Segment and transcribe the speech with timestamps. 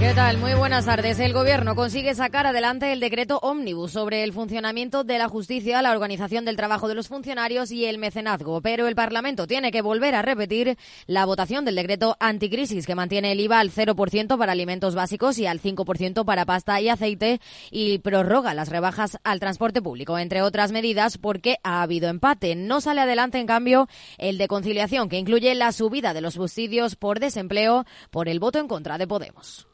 [0.00, 0.38] ¿Qué tal?
[0.38, 1.20] Muy buenas tardes.
[1.20, 5.92] El Gobierno consigue sacar adelante el decreto ómnibus sobre el funcionamiento de la justicia, la
[5.92, 8.62] organización del trabajo de los funcionarios y el mecenazgo.
[8.62, 13.32] Pero el Parlamento tiene que volver a repetir la votación del decreto anticrisis que mantiene
[13.32, 17.38] el IVA al 0% para alimentos básicos y al 5% para pasta y aceite
[17.70, 22.56] y prorroga las rebajas al transporte público, entre otras medidas, porque ha habido empate.
[22.56, 23.86] No sale adelante, en cambio,
[24.16, 28.58] el de conciliación, que incluye la subida de los subsidios por desempleo por el voto
[28.58, 29.69] en contra de Podemos.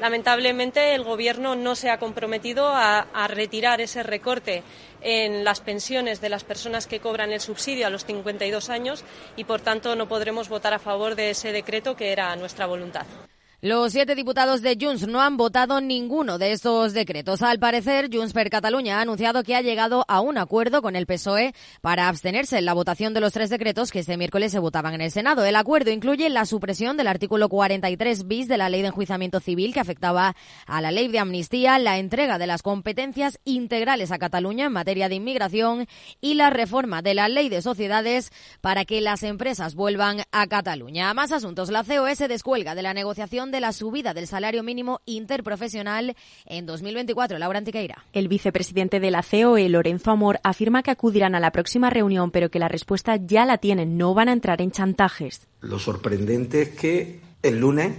[0.00, 4.62] Lamentablemente, el Gobierno no se ha comprometido a, retirar ese recorte
[5.02, 9.04] en las pensiones de las personas que cobran el subsidio a los 52 años
[9.36, 13.06] y, por tanto, no podremos votar a favor de ese decreto que era nuestra voluntad.
[13.62, 17.42] Los siete diputados de Junts no han votado ninguno de estos decretos.
[17.42, 21.04] Al parecer, Junts per Cataluña ha anunciado que ha llegado a un acuerdo con el
[21.04, 24.94] PSOE para abstenerse en la votación de los tres decretos que este miércoles se votaban
[24.94, 25.44] en el Senado.
[25.44, 29.74] El acuerdo incluye la supresión del artículo 43 bis de la Ley de Enjuiciamiento Civil
[29.74, 30.34] que afectaba
[30.66, 35.10] a la Ley de Amnistía, la entrega de las competencias integrales a Cataluña en materia
[35.10, 35.86] de inmigración
[36.22, 38.32] y la reforma de la Ley de Sociedades
[38.62, 41.10] para que las empresas vuelvan a Cataluña.
[41.10, 44.62] A más asuntos, la COE se descuelga de la negociación de la subida del salario
[44.62, 47.38] mínimo interprofesional en 2024.
[47.38, 48.04] Laura Antiqueira.
[48.12, 52.50] El vicepresidente de la COE, Lorenzo Amor, afirma que acudirán a la próxima reunión, pero
[52.50, 55.46] que la respuesta ya la tienen, no van a entrar en chantajes.
[55.60, 57.96] Lo sorprendente es que el lunes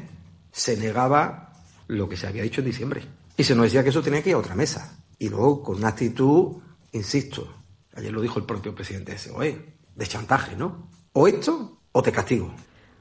[0.52, 1.54] se negaba
[1.88, 3.02] lo que se había dicho en diciembre.
[3.38, 4.98] Y se nos decía que eso tenía que ir a otra mesa.
[5.20, 6.58] Y luego, con una actitud,
[6.92, 7.54] insisto,
[7.96, 10.90] ayer lo dijo el propio presidente de COE, de chantaje, ¿no?
[11.14, 12.54] O esto o te castigo.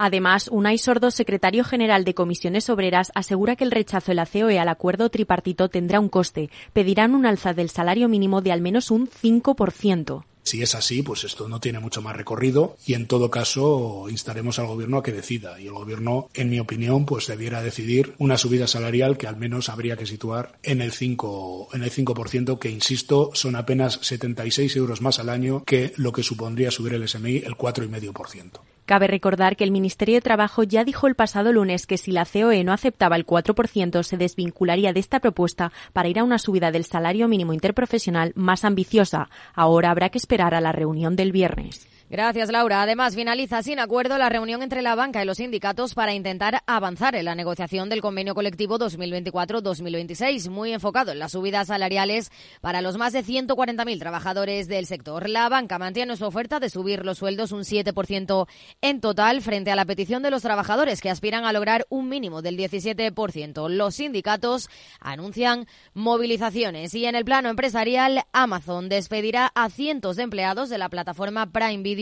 [0.03, 4.59] Además, Unai Sordo, secretario general de Comisiones Obreras, asegura que el rechazo de la COE
[4.59, 6.49] al acuerdo tripartito tendrá un coste.
[6.73, 10.25] Pedirán un alza del salario mínimo de al menos un 5%.
[10.43, 14.59] Si es así, pues esto no tiene mucho más recorrido y en todo caso instaremos
[14.59, 18.39] al gobierno a que decida y el gobierno, en mi opinión, pues debiera decidir una
[18.39, 22.71] subida salarial que al menos habría que situar en el 5 en el 5% que
[22.71, 27.37] insisto son apenas 76 euros más al año que lo que supondría subir el SMI
[27.45, 28.61] el 4,5%.
[28.91, 32.27] Cabe recordar que el Ministerio de Trabajo ya dijo el pasado lunes que si la
[32.27, 36.73] COE no aceptaba el 4% se desvincularía de esta propuesta para ir a una subida
[36.73, 39.31] del salario mínimo interprofesional más ambiciosa.
[39.55, 41.87] Ahora habrá que esperar a la reunión del viernes.
[42.11, 42.83] Gracias, Laura.
[42.83, 47.15] Además, finaliza sin acuerdo la reunión entre la banca y los sindicatos para intentar avanzar
[47.15, 52.99] en la negociación del convenio colectivo 2024-2026, muy enfocado en las subidas salariales para los
[52.99, 55.29] más de 140.000 trabajadores del sector.
[55.29, 58.49] La banca mantiene su oferta de subir los sueldos un 7%
[58.81, 62.43] en total frente a la petición de los trabajadores que aspiran a lograr un mínimo
[62.43, 63.69] del 17%.
[63.69, 64.69] Los sindicatos
[64.99, 70.89] anuncian movilizaciones y en el plano empresarial, Amazon despedirá a cientos de empleados de la
[70.89, 72.00] plataforma Prime Video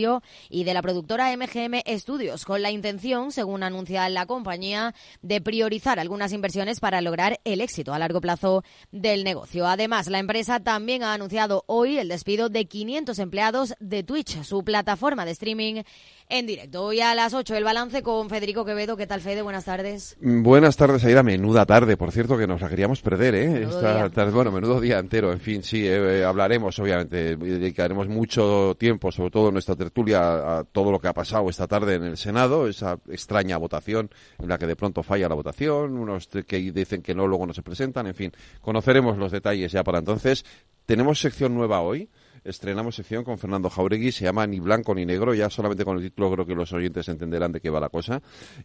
[0.49, 5.99] y de la productora MGM Studios, con la intención, según anuncia la compañía, de priorizar
[5.99, 9.67] algunas inversiones para lograr el éxito a largo plazo del negocio.
[9.67, 14.63] Además, la empresa también ha anunciado hoy el despido de 500 empleados de Twitch, su
[14.63, 15.83] plataforma de streaming
[16.29, 16.83] en directo.
[16.83, 18.95] Hoy a las 8 el balance con Federico Quevedo.
[18.95, 19.41] ¿Qué tal, Fede?
[19.41, 20.15] Buenas tardes.
[20.21, 21.23] Buenas tardes, Aida.
[21.23, 23.63] Menuda tarde, por cierto, que nos la queríamos perder, ¿eh?
[23.63, 25.33] Esta tarde, bueno, menudo día entero.
[25.33, 27.35] En fin, sí, eh, hablaremos, obviamente.
[27.35, 31.49] Dedicaremos mucho tiempo, sobre todo en nuestra tertulia, a, a todo lo que ha pasado
[31.49, 35.35] esta tarde en el Senado, esa extraña votación en la que de pronto falla la
[35.35, 38.31] votación, unos que dicen que no, luego no se presentan, en fin.
[38.61, 40.45] Conoceremos los detalles ya para entonces.
[40.85, 42.09] Tenemos sección nueva hoy
[42.43, 46.03] estrenamos sección con Fernando Jauregui, se llama Ni Blanco ni Negro, ya solamente con el
[46.03, 48.21] título creo que los oyentes entenderán de qué va la cosa,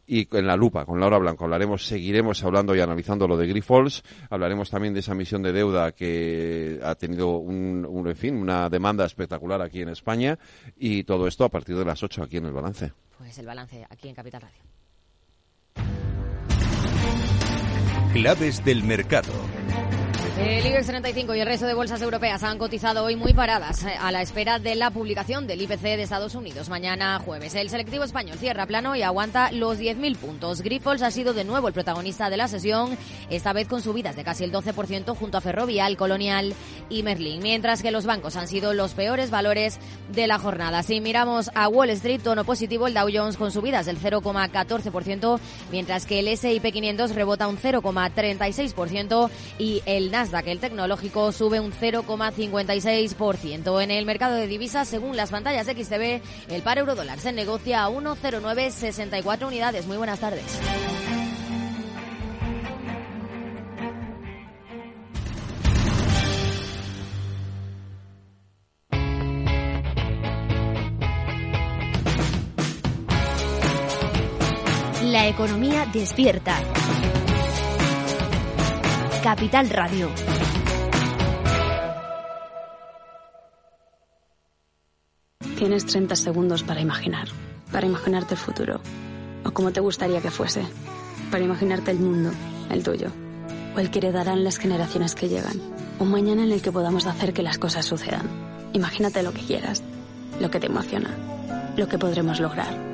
[0.06, 4.02] y en la lupa, con Laura Blanco, hablaremos, seguiremos hablando y analizando lo de Grifols,
[4.30, 8.68] hablaremos también de esa misión de deuda que ha tenido un, un, en fin, una
[8.68, 10.38] demanda espectacular aquí en España,
[10.76, 12.92] y todo esto a partir de las 8 aquí en el balance.
[13.18, 14.74] Pues el balance aquí en Capital Radio.
[18.12, 19.32] Claves del mercado.
[20.36, 24.10] El IBEX 35 y el resto de bolsas europeas han cotizado hoy muy paradas a
[24.10, 27.54] la espera de la publicación del IPC de Estados Unidos mañana jueves.
[27.54, 30.62] El selectivo español cierra plano y aguanta los 10.000 puntos.
[30.62, 32.98] Grifols ha sido de nuevo el protagonista de la sesión,
[33.30, 36.52] esta vez con subidas de casi el 12% junto a Ferrovial, Colonial
[36.90, 39.78] y Merlin, mientras que los bancos han sido los peores valores
[40.08, 40.82] de la jornada.
[40.82, 45.38] Si miramos a Wall Street, tono positivo el Dow Jones con subidas del 0,14%,
[45.70, 49.30] mientras que el S&P 500 rebota un 0,36%
[49.60, 53.82] y el Nasdaq Nasdaq, el tecnológico, sube un 0,56%.
[53.82, 57.84] En el mercado de divisas, según las pantallas de XTB, el par eurodólar se negocia
[57.84, 59.86] a 1,0964 unidades.
[59.86, 60.58] Muy buenas tardes.
[75.02, 76.62] La economía despierta.
[79.24, 80.10] Capital Radio.
[85.56, 87.28] Tienes 30 segundos para imaginar,
[87.72, 88.82] para imaginarte el futuro,
[89.42, 90.66] o como te gustaría que fuese,
[91.30, 92.32] para imaginarte el mundo,
[92.68, 93.08] el tuyo,
[93.74, 95.58] o el que heredarán las generaciones que llegan,
[95.98, 98.28] un mañana en el que podamos hacer que las cosas sucedan.
[98.74, 99.82] Imagínate lo que quieras,
[100.38, 101.08] lo que te emociona,
[101.78, 102.93] lo que podremos lograr.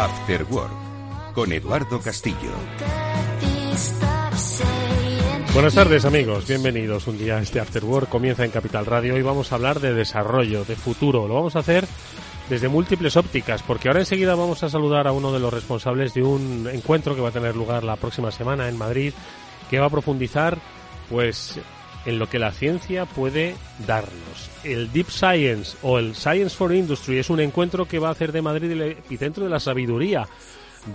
[0.00, 2.54] After Work, con Eduardo Castillo.
[5.52, 8.08] Buenas tardes amigos, bienvenidos un día a este After Work.
[8.08, 11.28] Comienza en Capital Radio y vamos a hablar de desarrollo, de futuro.
[11.28, 11.86] Lo vamos a hacer
[12.48, 16.22] desde múltiples ópticas, porque ahora enseguida vamos a saludar a uno de los responsables de
[16.22, 19.12] un encuentro que va a tener lugar la próxima semana en Madrid,
[19.68, 20.56] que va a profundizar
[21.10, 21.60] pues
[22.06, 23.54] en lo que la ciencia puede
[23.86, 24.50] darnos.
[24.64, 28.32] El Deep Science o el Science for Industry es un encuentro que va a hacer
[28.32, 30.26] de Madrid el epicentro de la sabiduría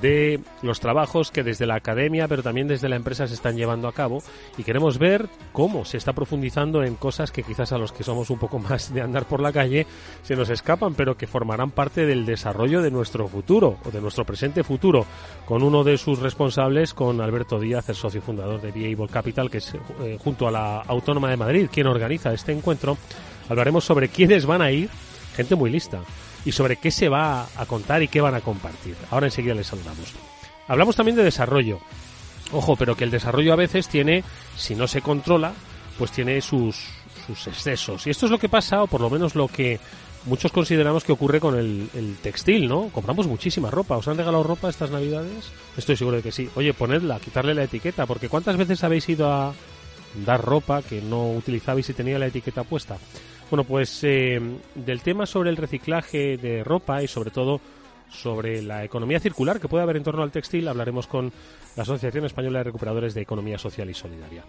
[0.01, 3.87] de los trabajos que desde la academia, pero también desde la empresa se están llevando
[3.87, 4.21] a cabo
[4.57, 8.29] y queremos ver cómo se está profundizando en cosas que quizás a los que somos
[8.29, 9.85] un poco más de andar por la calle
[10.23, 14.25] se nos escapan, pero que formarán parte del desarrollo de nuestro futuro o de nuestro
[14.25, 15.05] presente futuro,
[15.45, 19.59] con uno de sus responsables, con Alberto Díaz, el socio fundador de Viable Capital, que
[19.59, 22.97] es eh, junto a la Autónoma de Madrid quien organiza este encuentro.
[23.49, 24.89] Hablaremos sobre quiénes van a ir,
[25.35, 26.01] gente muy lista
[26.45, 28.95] y sobre qué se va a contar y qué van a compartir.
[29.11, 30.13] Ahora enseguida les saludamos.
[30.67, 31.79] Hablamos también de desarrollo.
[32.51, 34.23] Ojo, pero que el desarrollo a veces tiene,
[34.55, 35.53] si no se controla,
[35.97, 36.77] pues tiene sus,
[37.25, 38.05] sus excesos.
[38.05, 39.79] Y esto es lo que pasa, o por lo menos lo que
[40.25, 42.89] muchos consideramos que ocurre con el, el, textil, ¿no?
[42.89, 43.97] Compramos muchísima ropa.
[43.97, 45.51] ¿Os han regalado ropa estas navidades?
[45.77, 46.49] Estoy seguro de que sí.
[46.55, 49.53] Oye, ponedla, quitarle la etiqueta, porque ¿cuántas veces habéis ido a
[50.25, 52.97] dar ropa que no utilizabais y tenía la etiqueta puesta?
[53.49, 54.39] Bueno, pues eh,
[54.73, 57.61] del tema sobre el reciclaje de ropa y sobre todo
[58.09, 61.31] sobre la economía circular que puede haber en torno al textil hablaremos con
[61.75, 64.43] la Asociación Española de Recuperadores de Economía Social y Solidaria.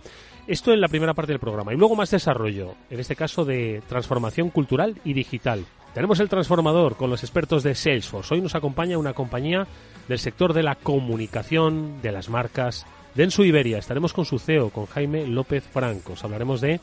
[0.47, 1.75] Esto en la primera parte del programa.
[1.75, 5.65] Y luego más desarrollo, en este caso de transformación cultural y digital.
[5.93, 8.35] Tenemos el transformador con los expertos de Salesforce.
[8.35, 9.67] Hoy nos acompaña una compañía
[10.09, 13.79] del sector de la comunicación, de las marcas, de Ensu Iberia.
[13.79, 16.23] Estaremos con su CEO, con Jaime López Francos.
[16.23, 16.81] Hablaremos de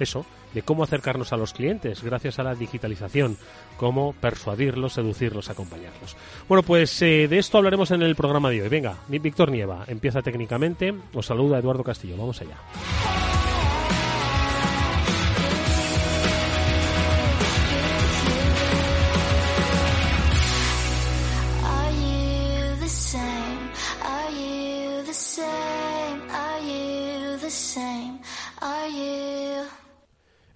[0.00, 0.26] eso,
[0.56, 3.36] de cómo acercarnos a los clientes gracias a la digitalización,
[3.76, 6.16] cómo persuadirlos, seducirlos, acompañarlos.
[6.48, 8.68] Bueno, pues eh, de esto hablaremos en el programa de hoy.
[8.70, 10.94] Venga, Víctor Nieva empieza técnicamente.
[11.12, 12.16] Os saluda Eduardo Castillo.
[12.16, 13.35] Vamos allá.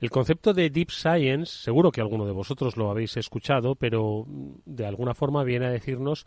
[0.00, 4.24] El concepto de Deep Science, seguro que alguno de vosotros lo habéis escuchado, pero
[4.64, 6.26] de alguna forma viene a decirnos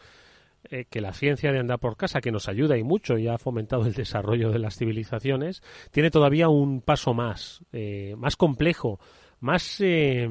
[0.69, 3.39] eh, que la ciencia de andar por casa, que nos ayuda y mucho y ha
[3.39, 8.99] fomentado el desarrollo de las civilizaciones, tiene todavía un paso más, eh, más complejo,
[9.39, 10.29] más, eh,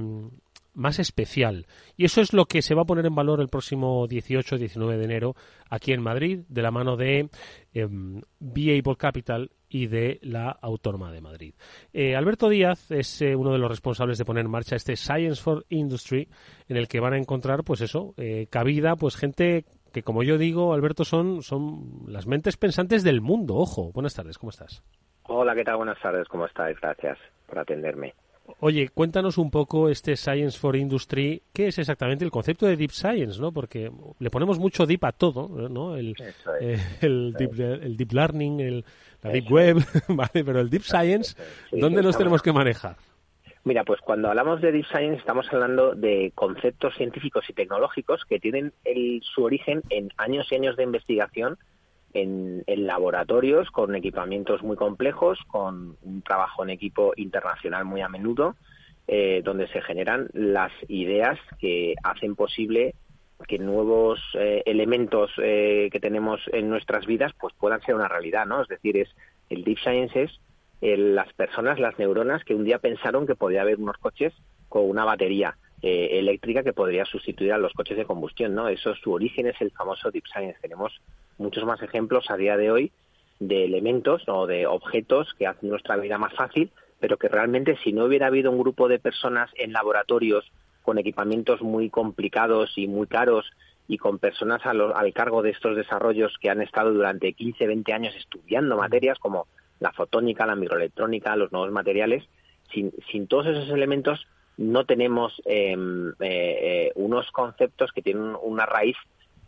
[0.75, 1.67] más especial.
[1.97, 5.05] Y eso es lo que se va a poner en valor el próximo 18-19 de
[5.05, 5.37] enero
[5.69, 7.29] aquí en Madrid, de la mano de
[7.75, 7.89] eh,
[8.41, 11.55] Able Capital y de la Autónoma de Madrid.
[11.93, 15.43] Eh, Alberto Díaz es eh, uno de los responsables de poner en marcha este Science
[15.43, 16.29] for Industry,
[16.69, 20.37] en el que van a encontrar, pues eso, eh, cabida, pues gente que, como yo
[20.37, 23.57] digo, Alberto, son, son las mentes pensantes del mundo.
[23.57, 24.83] Ojo, buenas tardes, ¿cómo estás?
[25.25, 25.77] Hola, ¿qué tal?
[25.77, 26.79] Buenas tardes, ¿cómo estáis?
[26.81, 28.15] Gracias por atenderme.
[28.61, 32.91] Oye, cuéntanos un poco este Science for Industry, ¿qué es exactamente el concepto de Deep
[32.91, 33.53] Science, no?
[33.53, 35.97] Porque le ponemos mucho deep a todo, ¿no?
[35.97, 36.15] El,
[36.61, 38.85] eh, el, deep, el deep, Learning, el,
[39.23, 39.77] la Deep Web,
[40.09, 40.45] ¿vale?
[40.45, 41.37] Pero el Deep Science,
[41.71, 42.97] ¿dónde nos tenemos que manejar?
[43.65, 48.41] Mira, pues cuando hablamos de Deep Science estamos hablando de conceptos científicos y tecnológicos que
[48.41, 51.59] tienen el, su origen en años y años de investigación
[52.13, 58.57] en, laboratorios con equipamientos muy complejos, con un trabajo en equipo internacional muy a menudo,
[59.07, 62.95] eh, donde se generan las ideas que hacen posible
[63.43, 68.47] que nuevos eh, elementos eh, que tenemos en nuestras vidas pues puedan ser una realidad,
[68.47, 68.63] ¿no?
[68.63, 69.09] Es decir, es
[69.51, 70.31] el deep science es
[70.81, 74.33] las personas, las neuronas que un día pensaron que podía haber unos coches
[74.69, 78.69] con una batería eh, eléctrica que podría sustituir a los coches de combustión, ¿no?
[78.69, 80.59] Eso su origen es el famoso deep science.
[80.61, 81.01] Tenemos
[81.39, 82.93] muchos más ejemplos a día de hoy
[83.39, 86.71] de elementos o de objetos que hacen nuestra vida más fácil,
[87.01, 90.51] pero que realmente si no hubiera habido un grupo de personas en laboratorios
[90.83, 93.51] con equipamientos muy complicados y muy caros
[93.89, 98.15] y con personas al cargo de estos desarrollos que han estado durante 15, 20 años
[98.17, 99.47] estudiando materias como
[99.81, 102.25] la fotónica, la microelectrónica, los nuevos materiales,
[102.73, 108.67] sin, sin todos esos elementos no tenemos em, eh, eh, unos conceptos que tienen una
[108.67, 108.97] raíz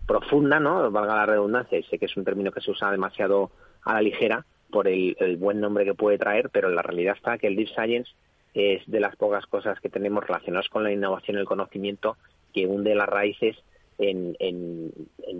[0.06, 0.90] profunda, ¿no?
[0.90, 3.50] Valga la redundancia, sé que es un término que se usa demasiado
[3.82, 7.38] a la ligera por el, el buen nombre que puede traer, pero la realidad está
[7.38, 8.12] que el Deep Science
[8.54, 12.16] es de las pocas cosas que tenemos relacionadas con la innovación y el conocimiento
[12.52, 13.56] que hunde las raíces
[13.98, 14.92] en, en,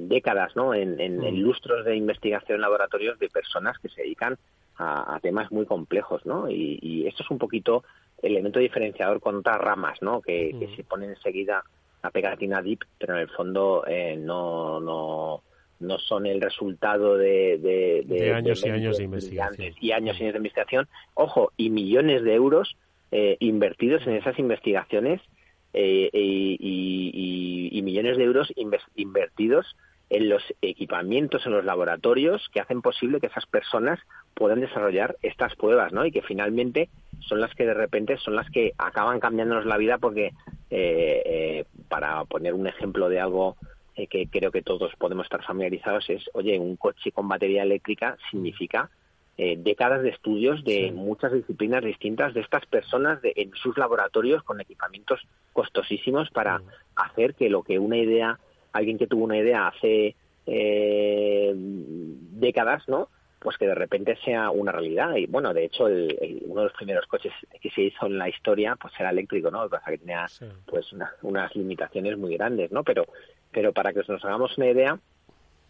[0.08, 0.74] décadas, ¿no?
[0.74, 4.36] En, en, lustros de investigación en laboratorios de personas que se dedican
[4.76, 6.50] a, temas muy complejos, ¿no?
[6.50, 7.84] Y, esto es un poquito
[8.22, 10.20] el elemento diferenciador con otras ramas, ¿no?
[10.20, 11.64] Que, que se ponen enseguida
[12.02, 15.42] la pegatina deep, pero en el fondo eh, no, no,
[15.80, 17.58] no son el resultado de,
[18.06, 19.74] de, años y años de investigación.
[19.80, 20.88] Y años y años de investigación.
[21.14, 22.76] Ojo, y millones de euros
[23.16, 25.20] eh, invertidos en esas investigaciones
[25.72, 28.52] eh, y, millones de euros
[28.96, 29.76] invertidos
[30.10, 34.00] en los equipamientos, en los laboratorios que hacen posible que esas personas
[34.34, 36.04] puedan desarrollar estas pruebas, ¿no?
[36.04, 36.88] Y que finalmente
[37.20, 40.32] son las que de repente son las que acaban cambiándonos la vida porque,
[40.70, 43.56] eh, eh, para poner un ejemplo de algo
[43.94, 48.90] que creo que todos podemos estar familiarizados, es, oye, un coche con batería eléctrica significa
[49.36, 54.44] eh, décadas de estudios de muchas disciplinas distintas de estas personas de, en sus laboratorios
[54.44, 56.62] con equipamientos costosísimos para
[56.94, 58.38] hacer que lo que una idea,
[58.72, 60.14] alguien que tuvo una idea hace
[60.46, 63.08] eh, décadas, ¿no?
[63.40, 65.16] Pues que de repente sea una realidad.
[65.16, 68.76] Y bueno, de hecho, uno de los primeros coches que se hizo en la historia,
[68.76, 69.68] pues era eléctrico, ¿no?
[69.68, 70.26] Pasa que tenía,
[70.64, 70.86] pues,
[71.22, 72.84] unas limitaciones muy grandes, ¿no?
[72.84, 73.04] Pero,
[73.50, 74.98] pero para que nos hagamos una idea,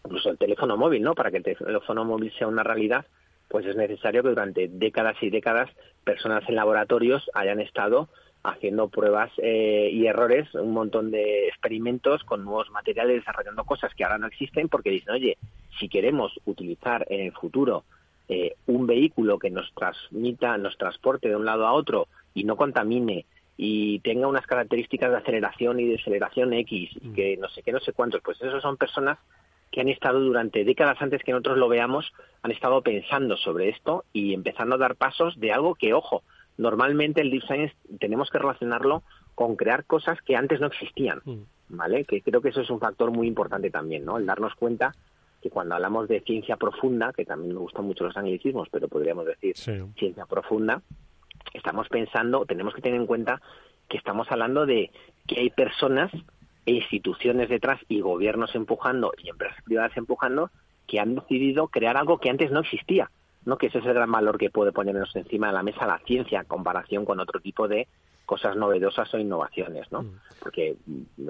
[0.05, 1.15] incluso el teléfono móvil, ¿no?
[1.15, 3.05] Para que el teléfono móvil sea una realidad,
[3.47, 5.69] pues es necesario que durante décadas y décadas
[6.03, 8.09] personas en laboratorios hayan estado
[8.43, 14.03] haciendo pruebas eh, y errores, un montón de experimentos con nuevos materiales, desarrollando cosas que
[14.03, 15.37] ahora no existen, porque dicen, oye,
[15.79, 17.85] si queremos utilizar en el futuro
[18.29, 22.55] eh, un vehículo que nos transmita, nos transporte de un lado a otro y no
[22.55, 23.25] contamine
[23.57, 27.79] y tenga unas características de aceleración y deceleración X, y que no sé qué, no
[27.79, 29.17] sé cuántos, pues esos son personas
[29.75, 32.13] que han estado durante décadas antes que nosotros lo veamos,
[32.43, 36.23] han estado pensando sobre esto y empezando a dar pasos de algo que, ojo,
[36.57, 39.03] normalmente el Deep Science tenemos que relacionarlo
[39.35, 41.41] con crear cosas que antes no existían, mm.
[41.67, 42.05] ¿vale?
[42.05, 44.17] Que creo que eso es un factor muy importante también, ¿no?
[44.17, 44.95] El darnos cuenta
[45.41, 49.25] que cuando hablamos de ciencia profunda, que también me gustan mucho los anglicismos, pero podríamos
[49.25, 50.83] decir ciencia profunda,
[51.53, 53.41] estamos pensando, tenemos que tener en cuenta
[53.89, 54.89] que estamos hablando de
[55.27, 56.13] que hay personas
[56.73, 60.49] instituciones detrás y gobiernos empujando y empresas privadas empujando
[60.87, 63.09] que han decidido crear algo que antes no existía.
[63.45, 63.57] ¿no?
[63.57, 66.39] Que ese es el gran valor que puede ponernos encima de la mesa la ciencia
[66.39, 67.87] en comparación con otro tipo de
[68.25, 70.01] cosas novedosas o innovaciones, ¿no?
[70.01, 70.19] Mm.
[70.39, 70.75] Porque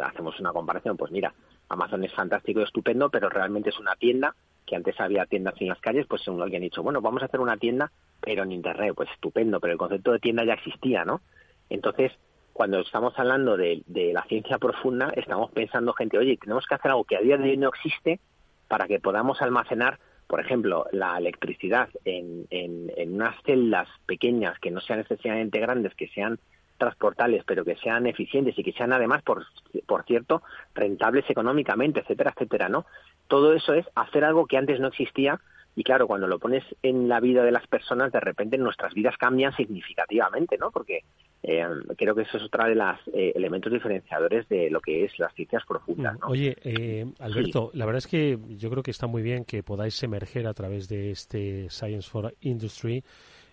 [0.01, 1.33] hacemos una comparación, pues mira,
[1.67, 4.33] Amazon es fantástico y estupendo, pero realmente es una tienda
[4.65, 7.25] que antes había tiendas en las calles, pues según alguien ha dicho, bueno, vamos a
[7.25, 11.05] hacer una tienda, pero en Internet, pues estupendo, pero el concepto de tienda ya existía,
[11.05, 11.21] ¿no?
[11.69, 12.13] Entonces,
[12.55, 13.83] cuando estamos hablando de,
[14.13, 17.49] la ciencia profunda, estamos pensando, gente, oye, tenemos que hacer algo que a día de
[17.49, 18.21] hoy no existe
[18.69, 24.79] para que podamos almacenar, por ejemplo, la electricidad en, en, unas celdas pequeñas que no
[24.79, 26.39] sean excesivamente grandes, que sean
[26.77, 29.45] transportables, pero que sean eficientes y que sean además, por,
[29.85, 30.41] por cierto,
[30.73, 32.85] rentables económicamente, etcétera, etcétera, ¿no?
[33.27, 35.41] Todo eso es hacer algo que antes no existía
[35.75, 39.17] y claro, cuando lo pones en la vida de las personas, de repente nuestras vidas
[39.17, 40.71] cambian significativamente, ¿no?
[40.71, 41.03] Porque
[41.43, 41.65] eh,
[41.97, 45.33] creo que eso es otra de los eh, elementos diferenciadores de lo que es las
[45.33, 46.27] ciencias profundas, ¿no?
[46.27, 50.01] Oye, eh, Alberto, la verdad es que yo creo que está muy bien que podáis
[50.01, 53.03] emerger a través de este Science for Industry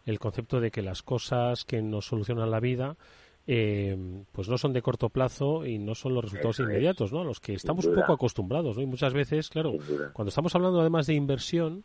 [0.06, 2.96] el concepto de que las cosas que nos solucionan la vida
[3.44, 7.24] pues no son de corto plazo y no son los resultados inmediatos, ¿no?
[7.24, 8.82] Los que estamos poco acostumbrados, ¿no?
[8.84, 9.72] Y muchas veces, claro,
[10.12, 11.84] cuando estamos hablando además de inversión,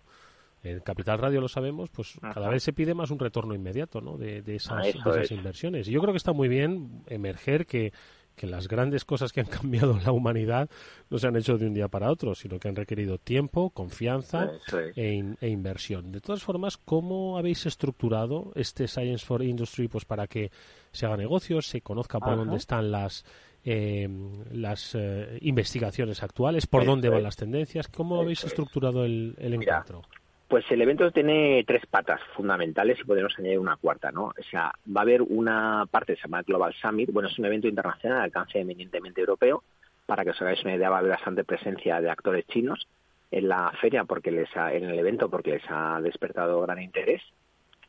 [0.63, 4.17] en Capital Radio lo sabemos, pues cada vez se pide más un retorno inmediato ¿no?
[4.17, 5.87] de, esas, inversiones.
[5.87, 7.93] Y yo creo que está muy bien emerger que,
[8.35, 10.69] que las grandes cosas que han cambiado la humanidad
[11.09, 14.51] no se han hecho de un día para otro, sino que han requerido tiempo, confianza
[14.95, 16.11] e, e, inversión.
[16.11, 20.51] De todas formas, ¿cómo habéis estructurado este Science for Industry pues para que
[20.91, 23.25] se haga negocios, se conozca por dónde están las
[23.69, 24.07] eh,
[24.51, 27.89] las eh, investigaciones actuales, por dónde van las tendencias?
[27.89, 30.03] ¿Cómo habéis estructurado el, encuentro?
[30.47, 34.27] Pues el evento tiene tres patas fundamentales y podemos añadir una cuarta, ¿no?
[34.27, 37.45] O sea, va a haber una parte que se llama Global Summit, bueno, es un
[37.45, 39.63] evento internacional de alcance eminentemente europeo,
[40.05, 42.87] para que os hagáis una idea va a haber bastante presencia de actores chinos
[43.29, 47.21] en la feria porque les en el evento porque les ha despertado gran interés.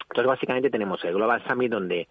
[0.03, 2.09] Entonces, básicamente tenemos el Global Summit donde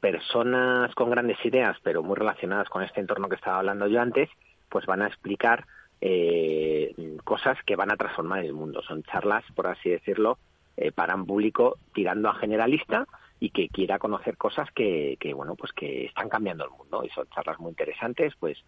[0.00, 4.30] personas con grandes ideas, pero muy relacionadas con este entorno que estaba hablando yo antes,
[4.70, 5.66] pues van a explicar
[6.00, 8.82] eh, cosas que van a transformar el mundo.
[8.82, 10.38] Son charlas, por así decirlo,
[10.76, 13.06] eh, para un público tirando a generalista
[13.40, 17.04] y que quiera conocer cosas que, bueno, pues que están cambiando el mundo.
[17.04, 18.58] Y son charlas muy interesantes, pues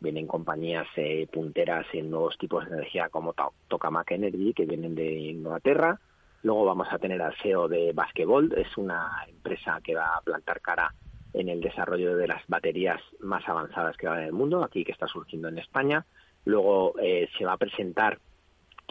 [0.00, 3.34] vienen compañías eh, punteras en nuevos tipos de energía como
[3.68, 6.00] Tokamak Energy, que vienen de Inglaterra.
[6.42, 10.60] Luego vamos a tener al CEO de Basketball, es una empresa que va a plantar
[10.60, 10.94] cara
[11.32, 14.92] en el desarrollo de las baterías más avanzadas que va en el mundo, aquí que
[14.92, 16.04] está surgiendo en España.
[16.44, 18.18] Luego eh, se va a presentar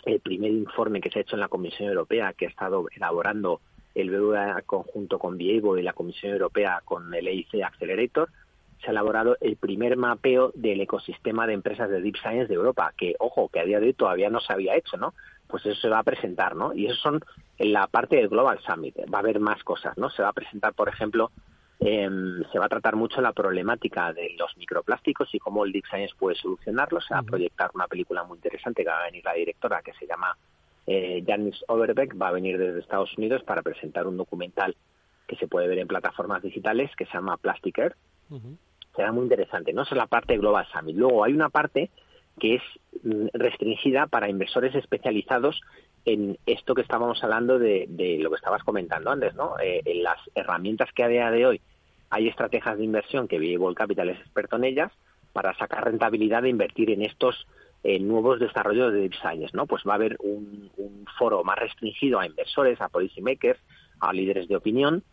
[0.06, 3.62] el primer informe que se ha hecho en la Comisión Europea, que ha estado elaborando
[3.96, 8.30] el BBVA conjunto con Viego y la Comisión Europea con el EIC Accelerator.
[8.82, 12.94] Se ha elaborado el primer mapeo del ecosistema de empresas de Deep Science de Europa,
[12.98, 15.14] que, ojo, que a día de hoy todavía no se había hecho, ¿no?
[15.48, 16.74] Pues eso se va a presentar, ¿no?
[16.74, 17.22] Y eso son
[17.60, 18.98] en la parte del Global Summit.
[19.14, 20.10] Va a haber más cosas, ¿no?
[20.10, 21.32] Se va a presentar, por ejemplo,
[21.80, 25.86] Em, se va a tratar mucho la problemática de los microplásticos y cómo el Deep
[25.88, 27.06] Science puede solucionarlos.
[27.06, 29.94] Se va a proyectar una película muy interesante que va a venir la directora que
[29.94, 30.38] se llama
[30.88, 32.20] eh, Janice Overbeck.
[32.22, 34.76] Va a venir desde Estados Unidos para presentar un documental
[35.28, 37.96] que se puede ver en plataformas digitales que se llama Plastic Air.
[38.96, 39.74] Será muy interesante.
[39.74, 40.96] No es la parte Global Summit.
[40.96, 41.90] Luego hay una parte
[42.40, 42.62] que es
[43.04, 45.62] mm, restringida para inversores especializados
[46.06, 47.88] en esto que estábamos hablando de,
[48.20, 49.56] lo que estabas comentando antes, ¿no?
[49.60, 51.62] Eh, en las herramientas que a día de hoy
[52.10, 54.92] hay estrategias de inversión que Viable Capital es experto en ellas
[55.32, 57.48] para sacar rentabilidad de invertir en estos
[57.84, 59.66] eh, nuevos desarrollos de deep science, ¿no?
[59.66, 60.72] Pues va a haber un,
[61.18, 63.60] foro más restringido a inversores, a policy makers,
[64.00, 65.04] a líderes de opinión,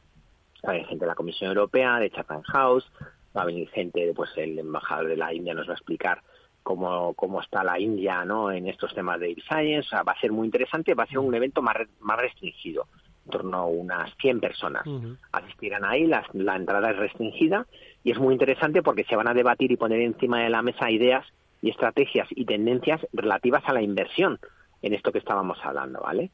[0.65, 2.91] va a haber gente de la Comisión Europea, de Chatham House,
[3.37, 6.23] va a venir gente, pues el embajador de la India nos va a explicar
[6.63, 8.51] cómo, cómo está la India, ¿no?
[8.51, 11.19] En estos temas de science, o sea, va a ser muy interesante, va a ser
[11.19, 12.87] un evento más, más restringido
[13.25, 14.85] en torno a unas 100 personas.
[15.33, 17.67] Asistirán ahí, la, la entrada es restringida
[18.03, 20.91] y es muy interesante porque se van a debatir y poner encima de la mesa
[20.91, 21.27] ideas
[21.63, 24.39] y estrategias y tendencias relativas a la inversión
[24.83, 26.31] en esto que estábamos hablando, ¿vale?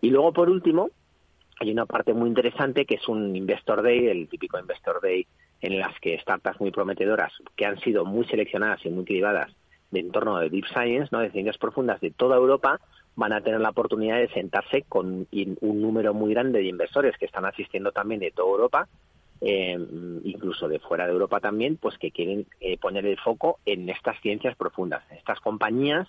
[0.00, 0.90] Y luego, por último,
[1.58, 5.26] hay una parte muy interesante que es un Investor Day, el típico Investor Day
[5.62, 9.52] en las que startups muy prometedoras que han sido muy seleccionadas y muy cribadas
[9.90, 11.20] de entorno de Deep Science, ¿no?
[11.20, 12.80] de ciencias profundas de toda Europa,
[13.14, 17.24] van a tener la oportunidad de sentarse con un número muy grande de inversores que
[17.24, 18.88] están asistiendo también de toda Europa,
[19.40, 19.78] eh,
[20.24, 24.20] incluso de fuera de Europa también, pues que quieren eh, poner el foco en estas
[24.20, 26.08] ciencias profundas, estas compañías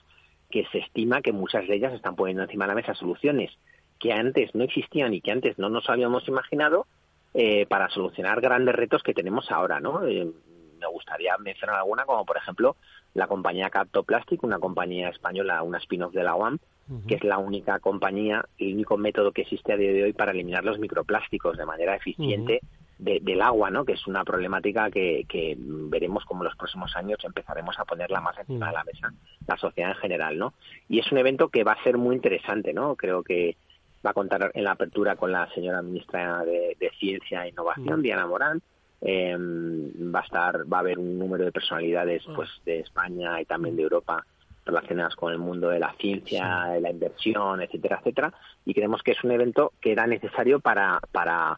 [0.50, 3.52] que se estima que muchas de ellas están poniendo encima de la mesa soluciones
[4.00, 6.86] que antes no existían y que antes no nos habíamos imaginado
[7.34, 10.02] eh, para solucionar grandes retos que tenemos ahora, ¿no?
[10.02, 12.76] me gustaría mencionar alguna, como por ejemplo
[13.18, 16.60] la compañía Captoplastic, una compañía española, una spin-off de la UAM,
[17.08, 20.32] que es la única compañía, el único método que existe a día de hoy para
[20.32, 22.62] eliminar los microplásticos de manera eficiente
[23.00, 23.86] del agua, ¿no?
[23.86, 28.22] Que es una problemática que, que veremos como en los próximos años empezaremos a ponerla
[28.22, 29.12] más encima de la mesa,
[29.48, 30.54] la sociedad en general, ¿no?
[30.88, 32.96] Y es un evento que va a ser muy interesante, ¿no?
[32.96, 33.58] Creo que
[34.06, 38.28] va a contar en la apertura con la señora ministra de, Ciencia e Innovación, Diana
[38.28, 38.62] Morán,
[39.02, 43.46] eh, va a estar va a haber un número de personalidades pues de España y
[43.46, 44.26] también de Europa
[44.66, 48.34] relacionadas con el mundo de la ciencia, de la inversión, etcétera, etcétera,
[48.66, 51.58] y creemos que es un evento que era necesario para, para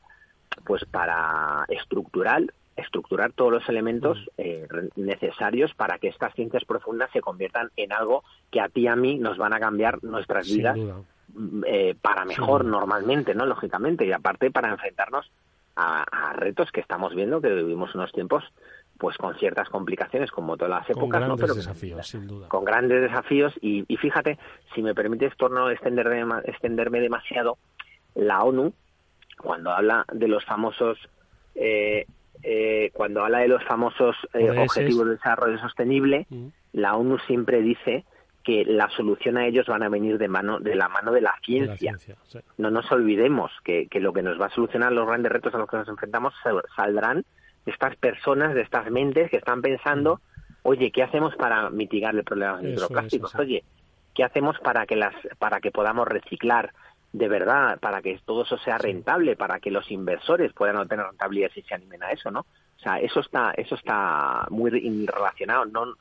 [0.66, 2.44] pues para estructurar
[2.76, 8.24] estructurar todos los elementos eh, necesarios para que estas ciencias profundas se conviertan en algo
[8.50, 12.24] que a ti y a mí nos van a cambiar nuestras vidas mm, eh, para
[12.24, 13.46] mejor normalmente, ¿no?
[13.46, 15.30] Lógicamente, y aparte para enfrentarnos
[15.80, 18.44] a, a, retos que estamos viendo, que vivimos unos tiempos
[19.00, 22.50] pues con ciertas complicaciones como todas las épocas, con grandes desafíos, sin duda.
[22.50, 24.38] Con grandes desafíos y, fíjate,
[24.76, 27.58] si me permites por no extenderme, extenderme demasiado,
[28.14, 28.74] la ONU
[29.42, 30.98] cuando habla de los famosos
[31.56, 32.06] eh,
[32.44, 36.48] eh, cuando habla de los famosos eh, objetivos de desarrollo sostenible, mm.
[36.74, 38.04] la ONU siempre dice
[38.44, 41.36] que la solución a ellos van a venir de mano de la mano de la
[41.44, 41.96] ciencia.
[42.58, 45.58] No nos olvidemos que, que, lo que nos va a solucionar los grandes retos a
[45.58, 46.34] los que nos enfrentamos
[46.76, 47.26] saldrán
[47.66, 50.22] estas personas, de estas mentes que están pensando,
[50.64, 53.36] oye, ¿qué hacemos para mitigar el problema de los microplásticos?
[53.36, 53.64] Oye,
[54.16, 56.72] ¿qué hacemos para que las, para que podamos reciclar?
[57.12, 61.50] de verdad para que todo eso sea rentable, para que los inversores puedan obtener rentabilidad
[61.54, 62.46] si se animen a eso, ¿no?
[62.80, 65.66] O sea, eso está, eso está muy relacionado.
[65.66, 65.96] No,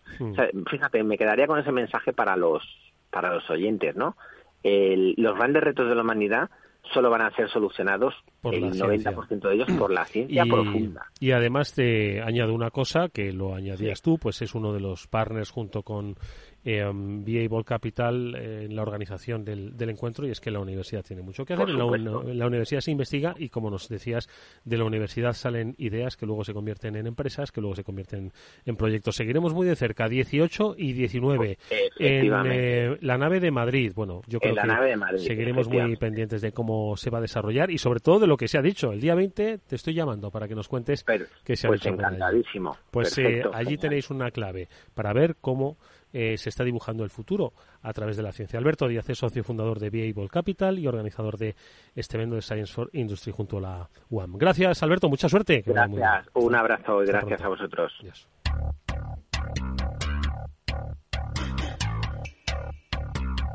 [0.70, 2.62] fíjate, me quedaría con ese mensaje para los,
[3.10, 4.16] para los oyentes, ¿no?
[4.62, 6.50] los grandes retos de la humanidad
[6.92, 11.06] solo van a ser solucionados por el 90% de ellos por la ciencia profunda.
[11.20, 15.06] Y además te añado una cosa que lo añadías tú, pues es uno de los
[15.06, 16.16] partners junto con
[16.64, 17.24] eh, um,
[17.64, 21.54] Capital eh, en la organización del, encuentro y es que la universidad tiene mucho que
[21.54, 21.68] hacer.
[21.68, 24.28] En la, universidad se investiga y, como nos decías,
[24.64, 28.32] de la universidad salen ideas que luego se convierten en empresas, que luego se convierten
[28.64, 29.16] en proyectos.
[29.16, 31.58] Seguiremos muy de cerca, 18 y 19,
[31.98, 33.92] en eh, la nave de Madrid.
[33.94, 38.00] Bueno, yo creo que seguiremos muy pendientes de cómo se va a desarrollar y, sobre
[38.00, 38.92] todo, de lo que se ha dicho.
[38.92, 41.04] El día 20 te estoy llamando para que nos cuentes
[41.44, 42.76] qué se ha pues encantadísimo.
[42.90, 45.76] Pues eh, allí tenéis una clave para ver cómo
[46.12, 48.58] eh, se está dibujando el futuro a través de la ciencia.
[48.58, 51.54] Alberto Díaz es socio fundador de Viable Capital y organizador de
[51.94, 54.36] este evento de Science for Industry junto a la UAM.
[54.36, 55.08] Gracias, Alberto.
[55.08, 55.62] Mucha suerte.
[55.64, 56.26] Gracias.
[56.34, 57.92] Un abrazo y gracias a vosotros.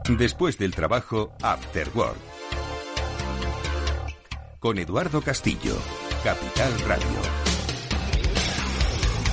[0.09, 2.17] Después del trabajo, After Work.
[4.59, 5.75] Con Eduardo Castillo,
[6.23, 7.52] Capital Radio.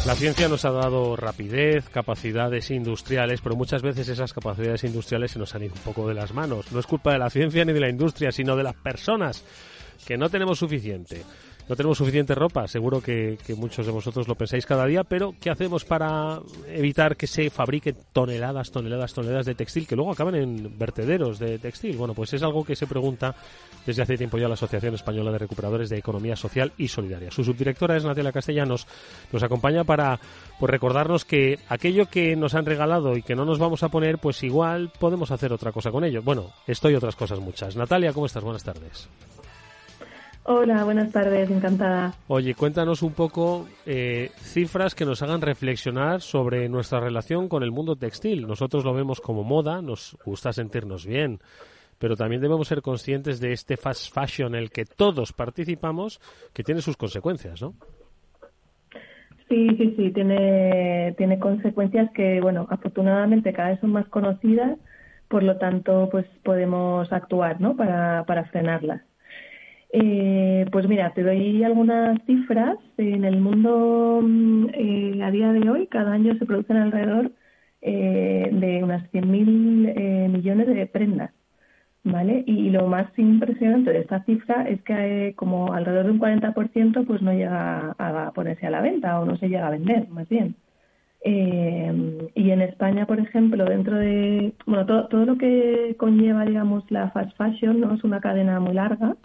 [0.06, 5.38] La ciencia nos ha dado rapidez, capacidades industriales, pero muchas veces esas capacidades industriales se
[5.38, 6.72] nos han ido un poco de las manos.
[6.72, 9.44] No es culpa de la ciencia ni de la industria, sino de las personas,
[10.06, 11.22] que no tenemos suficiente.
[11.70, 15.50] No tenemos suficiente ropa, seguro que, muchos de vosotros lo pensáis cada día, pero ¿qué
[15.50, 20.76] hacemos para evitar que se fabriquen toneladas, toneladas, toneladas de textil que luego acaban en
[20.76, 21.96] vertederos de textil?
[21.96, 23.36] Bueno, pues es algo que se pregunta
[23.86, 27.30] desde hace tiempo ya la Asociación Española de Recuperadores de Economía Social y Solidaria.
[27.30, 28.88] Su subdirectora es Natalia Castellanos,
[29.30, 30.18] nos acompaña para
[30.58, 34.18] pues, recordarnos que aquello que nos han regalado y que no nos vamos a poner,
[34.18, 36.20] pues igual podemos hacer otra cosa con ello.
[36.20, 37.76] Bueno, esto y otras cosas muchas.
[37.76, 38.42] Natalia, ¿cómo estás?
[38.42, 39.08] Buenas tardes.
[40.44, 42.14] Hola, buenas tardes, encantada.
[42.26, 47.70] Oye, cuéntanos un poco eh, cifras que nos hagan reflexionar sobre nuestra relación con el
[47.70, 48.46] mundo textil.
[48.46, 51.40] Nosotros lo vemos como moda, nos gusta sentirnos bien,
[51.98, 56.20] pero también debemos ser conscientes de este fast fashion en el que todos participamos,
[56.54, 57.74] que tiene sus consecuencias, ¿no?
[59.50, 64.78] Sí, sí, sí, tiene, tiene consecuencias que, bueno, afortunadamente cada vez son más conocidas,
[65.28, 67.76] por lo tanto, pues podemos actuar, ¿no?
[67.76, 69.02] Para, para frenarlas.
[69.92, 72.76] Eh, pues mira, te doy algunas cifras.
[72.96, 77.32] En el mundo mm, eh, a día de hoy, cada año se producen alrededor
[77.82, 81.32] eh, de unas 100.000 millones de prendas.
[82.04, 82.44] ¿Vale?
[82.46, 87.20] Y lo más impresionante de esta cifra es que como alrededor de un 40% pues
[87.22, 90.56] no llega a ponerse a la venta o no se llega a vender, más bien.
[91.24, 97.10] y en España, por ejemplo, dentro de, bueno, todo, todo lo que conlleva, digamos, la
[97.10, 97.94] fast fashion, ¿no?
[97.94, 99.16] Es una cadena muy larga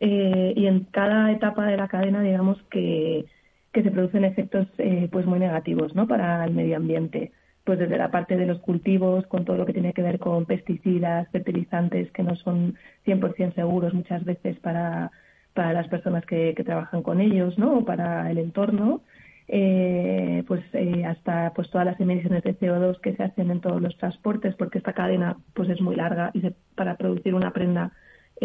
[0.00, 3.26] eh, y en cada etapa de la cadena, digamos que,
[3.72, 6.06] que se producen efectos eh, pues muy negativos ¿no?
[6.06, 7.32] para el medio ambiente.
[7.64, 10.44] Pues desde la parte de los cultivos, con todo lo que tiene que ver con
[10.44, 12.76] pesticidas, fertilizantes que no son
[13.06, 15.10] 100% seguros muchas veces para,
[15.54, 17.78] para las personas que, trabajan con ellos, ¿no?
[17.78, 19.02] O para el entorno.
[19.48, 23.82] Eh, pues eh, hasta pues todas las emisiones de CO2 que se hacen en todos
[23.82, 26.40] los transportes porque esta cadena pues es muy larga y
[26.74, 27.92] para producir una prenda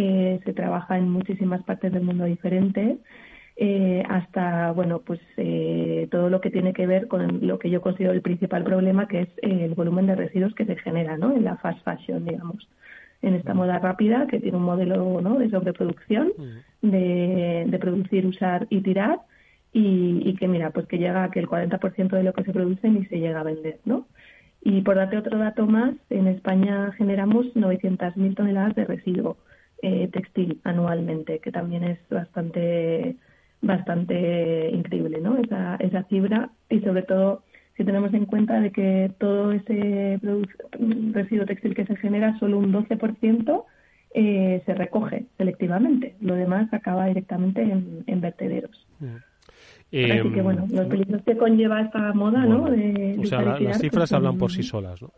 [0.01, 2.99] eh, se trabaja en muchísimas partes del mundo diferentes,
[3.57, 7.81] eh, hasta bueno pues eh, todo lo que tiene que ver con lo que yo
[7.81, 11.35] considero el principal problema, que es el volumen de residuos que se genera ¿no?
[11.35, 12.65] en la fast fashion, digamos
[13.21, 15.38] en esta moda rápida que tiene un modelo ¿no?
[15.38, 16.31] de sobreproducción,
[16.81, 19.19] de, de producir, usar y tirar,
[19.73, 22.53] y, y, que mira, pues que llega a que el 40% de lo que se
[22.53, 24.07] produce ni se llega a vender, ¿no?
[24.62, 29.38] Y por darte otro dato más, en España generamos 900.000 toneladas de residuo.
[29.81, 33.15] Eh, textil anualmente, que también es bastante
[33.61, 35.37] bastante increíble, ¿no?
[35.37, 37.43] Esa, esa cifra y sobre todo
[37.77, 40.19] si tenemos en cuenta de que todo ese
[41.13, 43.63] residuo textil que se genera, solo un 12%
[44.15, 46.15] eh, se recoge selectivamente.
[46.19, 48.85] Lo demás acaba directamente en, vertederos.
[49.91, 52.65] Así que, bueno, los peligros que conlleva esta moda, ¿no?
[52.65, 55.12] o sea, las pues cifras hablan por sí solas, ¿no?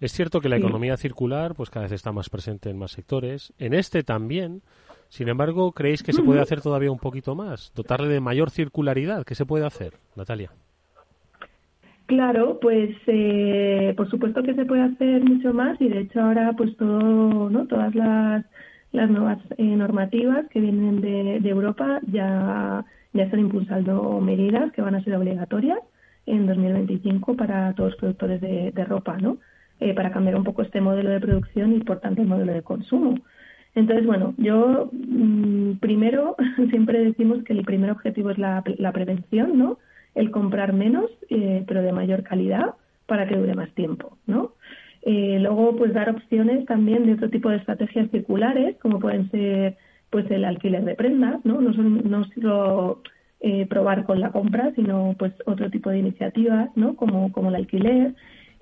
[0.00, 3.52] Es cierto que la economía circular, pues cada vez está más presente en más sectores.
[3.58, 4.62] En este también.
[5.08, 7.72] Sin embargo, ¿creéis que se puede hacer todavía un poquito más?
[7.76, 9.24] ¿Dotarle de mayor circularidad?
[9.24, 10.50] ¿Qué se puede hacer, Natalia?
[12.06, 16.52] Claro, pues eh, por supuesto que se puede hacer mucho más y de hecho ahora
[16.56, 17.66] pues todo, ¿no?
[17.66, 18.44] Todas las,
[18.92, 22.84] las nuevas eh, normativas que vienen de, de Europa ya
[23.16, 25.78] ya están impulsando medidas que van a ser obligatorias
[26.26, 29.38] en 2025 para todos los productores de, ropa, ¿no?
[29.80, 32.62] Eh, para cambiar un poco este modelo de producción y, por tanto, el modelo de
[32.62, 33.18] consumo.
[33.74, 36.34] Entonces, bueno, yo mm, primero
[36.70, 39.78] siempre decimos que el primer objetivo es la, prevención, ¿no?
[40.14, 42.74] El comprar menos, eh, pero de mayor calidad
[43.06, 44.52] para que dure más tiempo, ¿no?
[45.02, 49.76] Eh, luego, pues dar opciones también de otro tipo de estrategias circulares, como pueden ser,
[50.10, 51.60] pues el alquiler de prendas, ¿no?
[51.60, 53.02] No, son, no solo
[53.40, 56.96] eh, probar con la compra, sino pues otro tipo de iniciativas, ¿no?
[56.96, 58.14] Como, como el alquiler,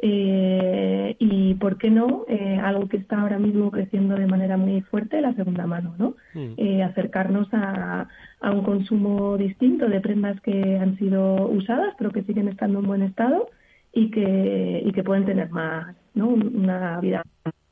[0.06, 2.26] eh, y, ¿por qué no?
[2.28, 6.16] Eh, algo que está ahora mismo creciendo de manera muy fuerte, la segunda mano, ¿no?
[6.34, 6.54] Mm.
[6.58, 8.08] Eh, acercarnos a,
[8.40, 12.86] a, un consumo distinto de prendas que han sido usadas, pero que siguen estando en
[12.86, 13.48] buen estado
[13.94, 16.28] y que, y que pueden tener más, ¿no?
[16.28, 17.22] Una vida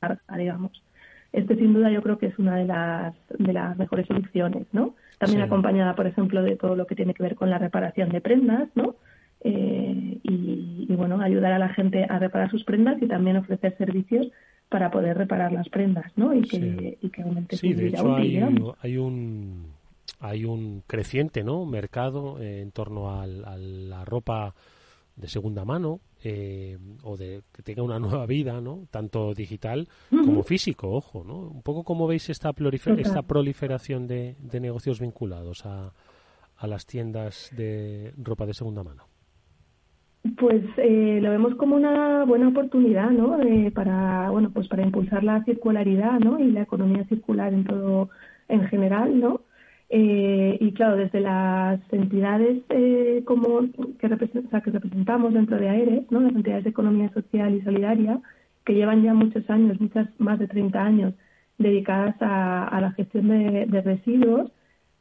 [0.01, 0.71] larga, digamos.
[1.33, 4.93] Este, sin duda, yo creo que es una de las, de las mejores soluciones, ¿no?
[5.17, 8.21] También acompañada, por ejemplo, de todo lo que tiene que ver con la reparación de
[8.21, 8.95] prendas, ¿no?
[9.41, 14.27] Eh, y, bueno, ayudar a la gente a reparar sus prendas y también ofrecer servicios
[14.69, 16.35] para poder reparar las prendas, ¿no?
[16.35, 18.39] Y que, y que aumente sí, de hecho hay,
[18.81, 19.71] hay, un
[20.19, 21.65] hay un creciente, ¿no?
[21.65, 24.53] Mercado eh, en torno a la ropa
[25.15, 28.87] de segunda mano eh, o de que tenga una nueva vida, ¿no?
[28.89, 31.37] Tanto digital como físico, ojo, ¿no?
[31.39, 32.53] Un poco como veis esta,
[32.97, 35.91] esta proliferación de, de negocios vinculados a,
[36.57, 39.03] a las tiendas de ropa de segunda mano.
[40.37, 43.37] Pues eh, lo vemos como una buena oportunidad, ¿no?
[43.73, 46.39] para, bueno, pues para impulsar la circularidad, ¿no?
[46.39, 48.09] Y la economía circular en todo,
[48.47, 49.41] en general, ¿no?
[49.95, 53.61] Eh, y claro, desde las entidades eh, como
[53.99, 56.21] que, que representamos dentro de AERE, ¿no?
[56.21, 58.19] Las entidades de economía social y solidaria,
[58.65, 61.13] que llevan ya muchos años, muchas más de 30 años,
[61.59, 64.51] dedicadas a, la gestión de residuos,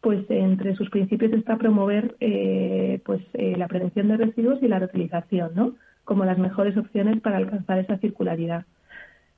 [0.03, 4.81] pues entre sus principios está promover eh, pues eh, la prevención de residuos y la
[4.81, 5.77] reutilización, ¿no?
[6.05, 8.67] Como las mejores opciones para alcanzar esa circularidad.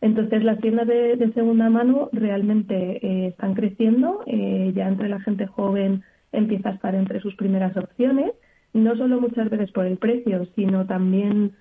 [0.04, 6.02] Entonces las tiendas de, segunda mano realmente eh, están creciendo, ya entre la gente joven
[6.30, 8.32] empieza a estar entre sus primeras opciones,
[8.74, 11.52] no solo muchas veces por el precio, sino también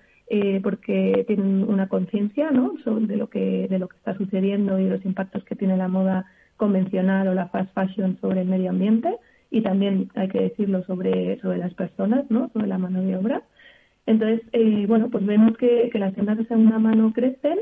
[0.62, 2.74] porque tienen una conciencia, ¿no?
[2.84, 6.26] de lo que de lo que está sucediendo y los impactos que tiene la moda
[6.58, 9.08] convencional o la fast fashion sobre el medio ambiente
[9.54, 12.50] y también hay que decirlo sobre, sobre las personas, ¿no?
[12.52, 13.42] sobre la mano de obra.
[14.04, 17.58] Entonces, eh, bueno, pues vemos que, que, las tiendas de segunda mano crecen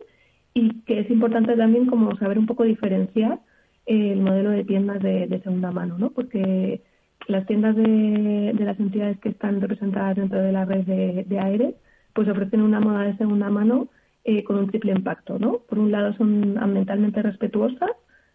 [0.54, 3.40] y que es importante también como saber un poco diferenciar
[3.86, 6.10] el modelo de tiendas de, segunda mano, ¿no?
[6.10, 6.82] Porque
[7.26, 11.74] las tiendas de, de, las entidades que están representadas dentro de la red de, de
[12.12, 13.88] pues ofrecen una moda de segunda mano
[14.24, 15.58] eh, con un triple impacto, ¿no?
[15.68, 17.90] Por un lado son ambientalmente respetuosas,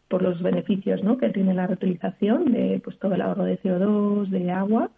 [0.07, 1.17] por los beneficios ¿no?
[1.17, 4.91] que tiene la reutilización de pues, todo el ahorro de CO2, de agua.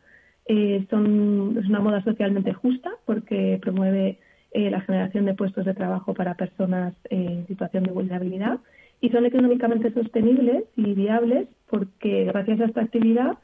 [0.45, 4.19] Eh, son, es una moda socialmente justa porque promueve
[4.51, 8.59] eh, la generación de puestos de trabajo para personas en situación de vulnerabilidad
[9.01, 13.37] y son económicamente sostenibles y viables porque gracias a esta actividad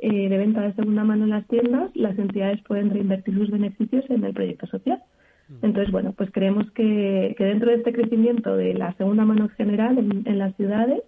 [0.00, 4.04] eh, de venta de segunda mano en las tiendas, las entidades pueden reinvertir sus beneficios
[4.10, 5.02] en el proyecto social.
[5.48, 5.64] Mm.
[5.66, 9.50] Entonces, bueno, pues creemos que, que dentro de este crecimiento de la segunda mano en
[9.50, 11.02] general en, las ciudades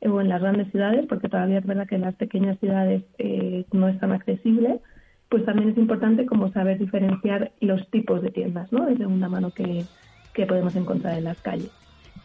[0.00, 3.04] eh, o en las grandes ciudades, porque todavía es verdad que en las pequeñas ciudades
[3.18, 4.80] eh, no es tan accesible,
[5.28, 8.86] pues también es importante como saber diferenciar los tipos de tiendas ¿no?
[8.86, 9.84] de segunda mano que,
[10.32, 11.70] que podemos encontrar en las calles.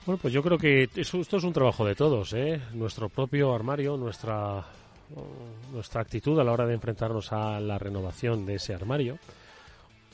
[0.06, 2.60] Bueno, pues yo creo que esto es un trabajo de todos, ¿eh?
[2.74, 4.64] Nuestro propio armario, nuestra,
[5.72, 9.18] nuestra actitud a la hora de enfrentarnos a la renovación de ese armario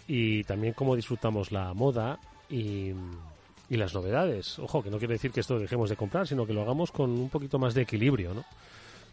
[0.07, 2.19] y también cómo disfrutamos la moda
[2.49, 2.91] y,
[3.69, 4.59] y, las novedades.
[4.59, 7.11] Ojo, que no quiere decir que esto dejemos de comprar, sino que lo hagamos con
[7.11, 8.43] un poquito más de equilibrio, ¿no?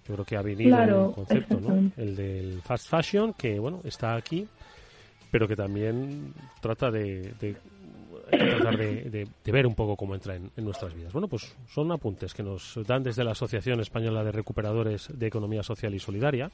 [0.06, 1.90] Yo creo que ha venido un concepto, ¿no?
[1.96, 4.46] El del fast fashion, que bueno, está aquí,
[5.30, 7.56] pero que también trata de, de
[8.30, 11.12] tratar de, de, ver un poco cómo entra en, en, nuestras vidas.
[11.12, 15.62] Bueno, pues son apuntes que nos dan desde la Asociación Española de Recuperadores de Economía
[15.62, 16.50] Social y Solidaria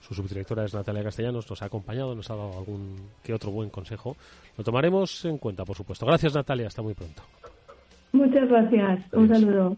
[0.00, 3.70] su subdirectora es Natalia Castellanos, nos ha acompañado, nos ha dado algún que otro buen
[3.70, 4.16] consejo.
[4.56, 6.06] Lo tomaremos en cuenta, por supuesto.
[6.06, 6.68] Gracias, Natalia.
[6.68, 7.22] Hasta muy pronto.
[8.12, 9.12] Muchas gracias.
[9.12, 9.76] Un saludo.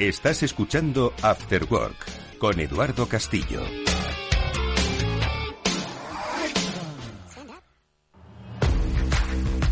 [0.00, 3.60] Estás escuchando After Work con Eduardo Castillo.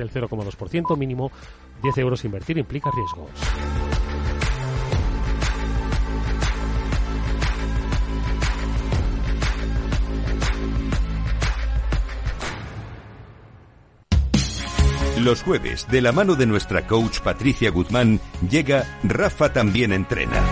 [0.00, 1.30] del 0,2%, mínimo
[1.82, 3.30] 10 euros invertir implica riesgos.
[15.20, 20.42] Los jueves, de la mano de nuestra coach Patricia Guzmán, llega Rafa también entrena.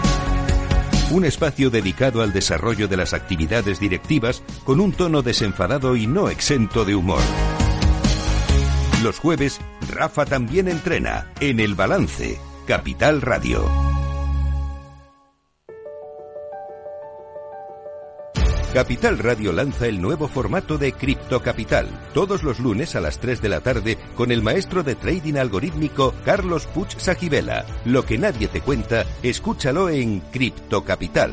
[1.10, 6.28] Un espacio dedicado al desarrollo de las actividades directivas con un tono desenfadado y no
[6.28, 7.22] exento de humor.
[9.02, 13.64] Los jueves, Rafa también entrena en El Balance, Capital Radio.
[18.74, 23.40] Capital Radio lanza el nuevo formato de Cripto Capital, todos los lunes a las 3
[23.40, 27.66] de la tarde con el maestro de trading algorítmico Carlos Puch Sajibela.
[27.84, 31.32] Lo que nadie te cuenta, escúchalo en Cripto Capital.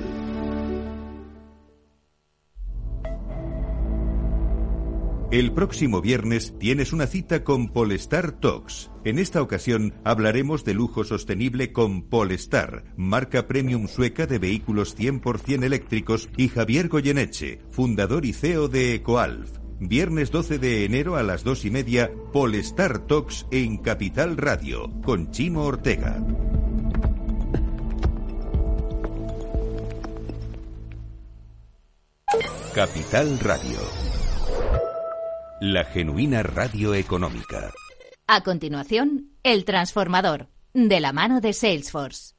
[5.35, 8.89] El próximo viernes tienes una cita con Polestar Talks.
[9.03, 15.65] En esta ocasión hablaremos de lujo sostenible con Polestar, marca premium sueca de vehículos 100%
[15.65, 19.51] eléctricos, y Javier Goyeneche, fundador y CEO de Ecoalf.
[19.81, 25.31] Viernes 12 de enero a las 2 y media, Polestar Talks en Capital Radio, con
[25.31, 26.17] Chimo Ortega.
[32.73, 34.14] Capital Radio.
[35.67, 37.73] La genuina radio económica.
[38.27, 42.34] A continuación, El Transformador, de la mano de Salesforce.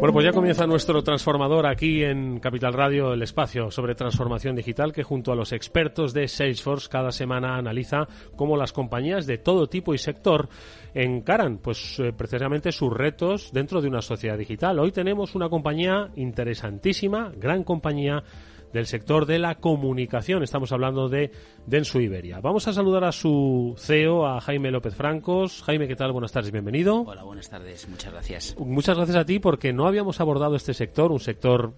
[0.00, 4.94] Bueno, pues ya comienza nuestro transformador aquí en Capital Radio, el espacio sobre transformación digital
[4.94, 9.66] que junto a los expertos de Salesforce cada semana analiza cómo las compañías de todo
[9.66, 10.48] tipo y sector
[10.94, 14.78] encaran pues eh, precisamente sus retos dentro de una sociedad digital.
[14.78, 18.24] Hoy tenemos una compañía interesantísima, gran compañía
[18.72, 20.42] del sector de la comunicación.
[20.42, 21.30] Estamos hablando de
[21.66, 22.40] Densu Iberia.
[22.40, 25.62] Vamos a saludar a su CEO, a Jaime López Francos.
[25.62, 26.12] Jaime, ¿qué tal?
[26.12, 27.02] Buenas tardes, bienvenido.
[27.02, 28.56] Hola, buenas tardes, muchas gracias.
[28.58, 31.74] Muchas gracias a ti porque no habíamos abordado este sector, un sector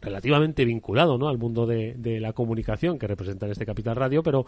[0.00, 1.28] relativamente vinculado ¿no?
[1.28, 4.46] al mundo de, la comunicación que representa en este Capital Radio, pero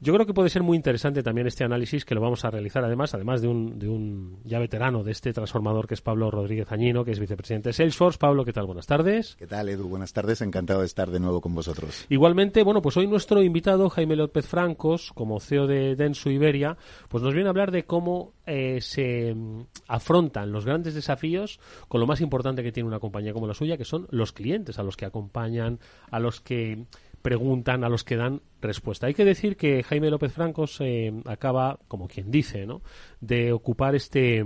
[0.00, 2.84] yo creo que puede ser muy interesante también este análisis que lo vamos a realizar
[2.84, 6.70] además, además de un, de un ya veterano de este transformador que es Pablo Rodríguez
[6.72, 8.18] Añino, que es vicepresidente de Salesforce.
[8.18, 8.66] Pablo, ¿qué tal?
[8.66, 9.36] Buenas tardes.
[9.36, 9.88] ¿Qué tal, Edu?
[9.88, 12.06] Buenas tardes, encantado de estar de nuevo con vosotros.
[12.08, 16.76] Igualmente, bueno, pues hoy nuestro invitado, Jaime López Francos, como CEO de Densu Iberia,
[17.08, 22.00] pues nos viene a hablar de cómo eh, se mm, afrontan los grandes desafíos con
[22.00, 24.82] lo más importante que tiene una compañía como la suya, que son los clientes, a
[24.82, 26.86] los que acompañan, a los que
[27.22, 29.06] preguntan, a los que dan respuesta.
[29.06, 32.82] Hay que decir que Jaime López Francos eh, acaba, como quien dice, ¿no?
[33.20, 34.44] de ocupar este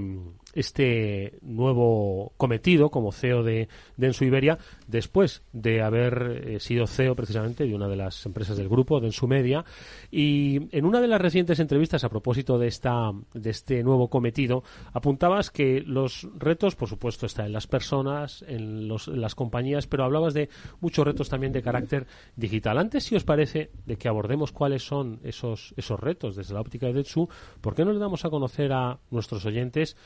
[0.52, 7.64] este nuevo cometido como CEO de Densu Iberia después de haber eh, sido CEO precisamente
[7.64, 9.64] de una de las empresas del grupo, Densu Media.
[10.10, 14.64] Y en una de las recientes entrevistas a propósito de, esta, de este nuevo cometido,
[14.92, 20.04] apuntabas que los retos, por supuesto, están en las personas, en, los, las compañías, pero
[20.04, 20.48] hablabas de
[20.80, 22.78] muchos retos también de carácter digital.
[22.78, 26.86] Antes, si os parece, de que abordemos cuáles son esos, esos retos desde la óptica
[26.86, 27.28] de Densu,
[27.60, 29.96] ¿por qué no le damos a conocer a nuestros oyentes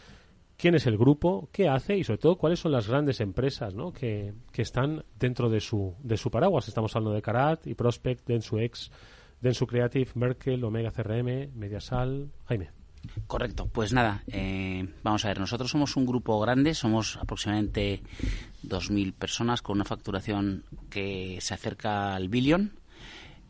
[0.58, 3.92] quién es el grupo, qué hace y sobre todo cuáles son las grandes empresas ¿no?
[3.92, 6.68] que, que están dentro de su, de su paraguas.
[6.68, 8.90] Estamos hablando de Carat y Prospect, Densu-X,
[9.40, 12.30] Densu Creative, Merkel, Omega CRM, Mediasal.
[12.46, 12.70] Jaime.
[13.26, 18.02] Correcto, pues nada, eh, vamos a ver, nosotros somos un grupo grande, somos aproximadamente
[18.62, 22.72] 2.000 personas con una facturación que se acerca al billón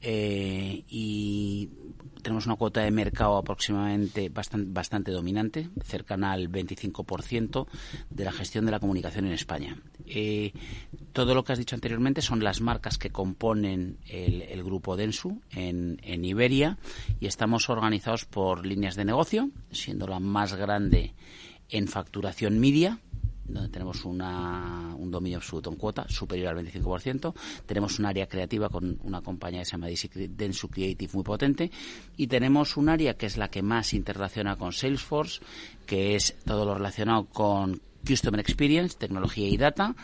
[0.07, 1.71] eh, y
[2.21, 7.67] tenemos una cuota de mercado aproximadamente bastante, bastante dominante, cercana al 25%
[8.11, 9.79] de la gestión de la comunicación en España.
[10.07, 10.53] Eh,
[11.15, 15.99] todo lo que has dicho anteriormente son las marcas que componen el, grupo Densu en,
[16.03, 16.77] en, Iberia
[17.19, 21.15] y estamos organizados por líneas de negocio, siendo la más grande
[21.71, 22.99] en facturación media,
[23.47, 27.35] donde tenemos una, un dominio absoluto en cuota superior al 25%.
[27.67, 31.71] Tenemos un área creativa con una compañía que se llama Densu Creative muy potente.
[32.17, 35.41] Y tenemos un área que es la que más interrelaciona con Salesforce,
[35.87, 39.95] que es todo lo relacionado con Customer Experience, tecnología y data,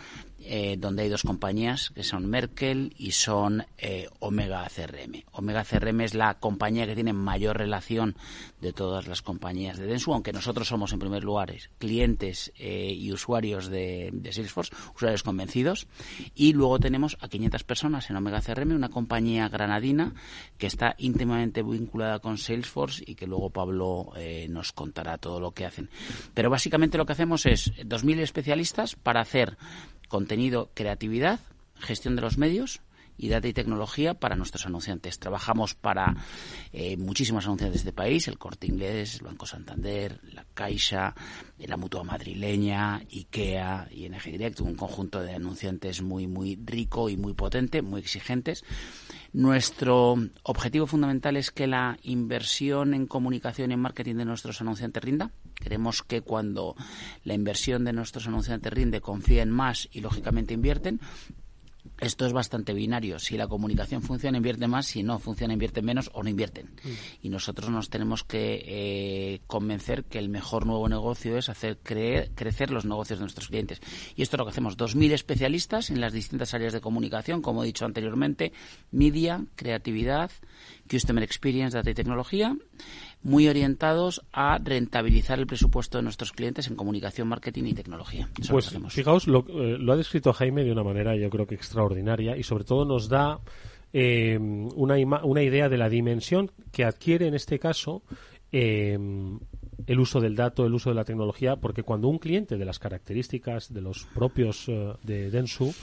[0.43, 5.23] eh, donde hay dos compañías que son Merkel y son eh, Omega CRM.
[5.33, 8.17] Omega CRM es la compañía que tiene mayor relación
[8.61, 13.13] de todas las compañías de Densu, aunque nosotros somos en primer lugar clientes eh, y
[13.13, 15.87] usuarios de, Salesforce, usuarios convencidos.
[16.35, 20.15] Y luego tenemos a 500 personas en Omega CRM, una compañía granadina
[20.57, 24.13] que está íntimamente vinculada con Salesforce y que luego Pablo
[24.49, 25.91] nos contará todo lo que hacen.
[26.35, 29.57] Pero básicamente lo que hacemos es 2.000 especialistas para hacer
[30.11, 31.41] contenido, creatividad,
[31.77, 32.83] gestión de los medios
[33.17, 35.19] y data y tecnología para nuestros anunciantes.
[35.19, 36.17] Trabajamos para
[36.73, 41.15] eh, muchísimos anunciantes de país, el Corte Inglés, el Banco Santander, la Caixa,
[41.59, 47.17] la Mutua Madrileña, IKEA y NG Direct, un conjunto de anunciantes muy, muy rico y
[47.17, 48.65] muy potente, muy exigentes.
[49.33, 55.05] Nuestro objetivo fundamental es que la inversión en comunicación y en marketing de nuestros anunciantes
[55.05, 55.31] rinda.
[55.61, 56.75] Queremos que cuando
[57.25, 61.01] la inversión de nuestros anunciantes rinde, confíen más y lógicamente invierten,
[62.01, 63.19] esto es bastante binario.
[63.19, 64.87] Si la comunicación funciona, invierte más.
[64.87, 66.67] Si no funciona, invierte menos o no invierten.
[66.83, 66.89] Mm.
[67.23, 72.71] Y nosotros nos tenemos que eh, convencer que el mejor nuevo negocio es hacer crecer
[72.71, 73.81] los negocios de nuestros clientes.
[74.17, 74.79] Y esto es lo que hacemos.
[74.79, 78.53] 2.000 especialistas en las distintas áreas de comunicación, como he dicho anteriormente,
[78.91, 80.31] media, creatividad,
[80.91, 82.57] customer experience, data y tecnología
[83.23, 88.29] muy orientados a rentabilizar el presupuesto de nuestros clientes en comunicación, marketing y tecnología.
[88.49, 92.37] pues fijaos, lo, eh, lo, ha descrito Jaime de una manera yo creo que extraordinaria
[92.37, 93.41] y sobre todo nos da
[93.93, 98.03] eh, una, una idea de la dimensión que adquiere en este caso
[98.53, 98.99] eh,
[99.87, 102.79] el uso del dato, el uso de la tecnología, porque cuando un cliente de las
[102.79, 104.67] características de los propios
[105.03, 105.75] de Densu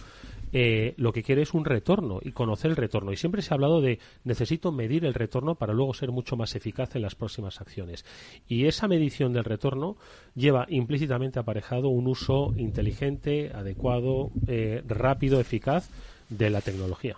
[0.53, 3.11] eh, lo que quiere es un retorno y conocer el retorno.
[3.11, 6.55] Y siempre se ha hablado de necesito medir el retorno para luego ser mucho más
[6.55, 8.05] eficaz en las próximas acciones.
[8.47, 9.97] Y esa medición del retorno
[10.35, 15.89] lleva implícitamente aparejado un uso inteligente, adecuado, eh, rápido, eficaz
[16.29, 17.17] de la tecnología.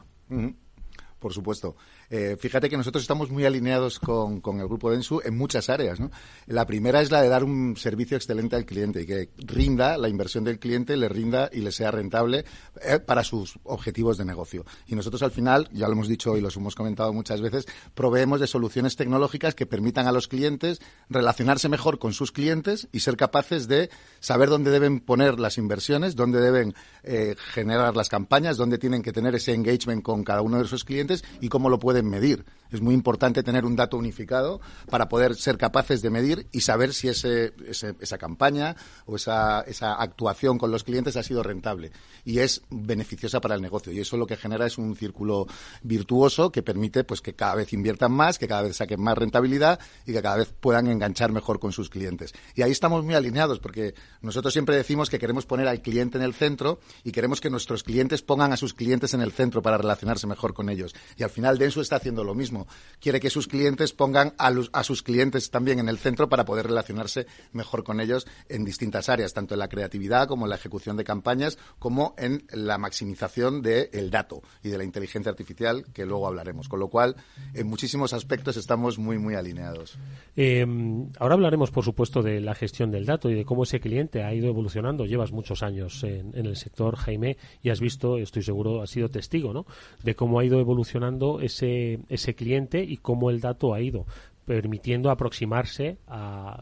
[1.20, 1.76] Por supuesto.
[2.10, 6.00] Eh, fíjate que nosotros estamos muy alineados con, el grupo Densu en muchas áreas.
[6.48, 10.10] La primera es la de dar un servicio excelente al cliente y que rinda la
[10.10, 12.46] inversión del cliente, le rinda y le sea rentable
[12.82, 14.66] eh, para sus objetivos de negocio.
[14.88, 18.40] Y nosotros al final, ya lo hemos dicho y los hemos comentado muchas veces, proveemos
[18.40, 23.18] de soluciones tecnológicas que permitan a los clientes relacionarse mejor con sus clientes y ser
[23.18, 23.90] capaces de
[24.20, 29.14] saber dónde deben poner las inversiones, dónde deben eh, generar las campañas, dónde tienen que
[29.14, 32.44] tener ese engagement con cada uno de sus clientes y cómo lo pueden medir.
[32.72, 36.94] Es muy importante tener un dato unificado para poder ser capaces de medir y saber
[36.94, 37.54] si ese,
[38.00, 41.92] esa campaña o esa, esa actuación con los clientes ha sido rentable
[42.26, 43.92] y es beneficiosa para el negocio.
[43.92, 45.48] Y eso lo que genera es un círculo
[45.82, 49.80] virtuoso que permite pues que cada vez inviertan más, que cada vez saquen más rentabilidad
[50.06, 52.34] y que cada vez puedan enganchar mejor con sus clientes.
[52.56, 56.24] Y ahí estamos muy alineados porque nosotros siempre decimos que queremos poner al cliente en
[56.24, 59.78] el centro y queremos que nuestros clientes pongan a sus clientes en el centro para
[59.78, 60.94] relacionarse mejor con ellos.
[61.18, 62.59] Y al final Densu está haciendo lo mismo.
[63.00, 67.28] Quiere que sus clientes pongan a, sus clientes también en el centro para poder relacionarse
[67.54, 71.04] mejor con ellos en distintas áreas, tanto en la creatividad como en la ejecución de
[71.04, 76.68] campañas, como en la maximización del dato y de la inteligencia artificial, que luego hablaremos.
[76.68, 77.16] Con lo cual,
[77.54, 79.98] en muchísimos aspectos estamos muy, muy alineados.
[80.36, 84.24] Em, ahora hablaremos, por supuesto, de la gestión del dato y de cómo ese cliente
[84.24, 85.06] ha ido evolucionando.
[85.06, 89.54] Llevas muchos años en, el sector, Jaime, y has visto, estoy seguro, has sido testigo,
[89.54, 89.66] ¿no?
[90.04, 92.49] De cómo ha ido evolucionando ese, cliente
[92.84, 94.06] y cómo el dato ha ido
[94.50, 96.60] permitiendo aproximarse a,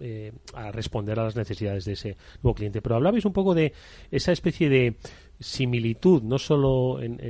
[0.00, 2.82] eh, a responder a las necesidades de ese nuevo cliente.
[2.82, 3.72] Pero hablabais un poco de
[4.10, 4.96] esa especie de
[5.38, 7.20] similitud, no solo en,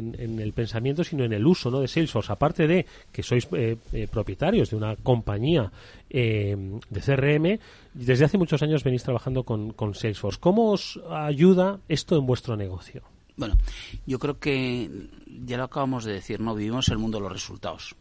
[0.41, 1.81] el pensamiento, sino en el uso ¿no?
[1.81, 2.33] de Salesforce.
[2.33, 5.71] Aparte de que sois eh, eh, propietarios de una compañía
[6.09, 7.59] de CRM,
[7.93, 10.41] desde hace muchos años venís trabajando con, con Salesforce.
[10.41, 13.03] ¿Cómo os ayuda esto en vuestro negocio?
[13.37, 13.57] Bueno,
[14.07, 16.55] yo creo que ya lo acabamos de decir, ¿no?
[16.55, 17.97] Vivimos el mundo de los resultados.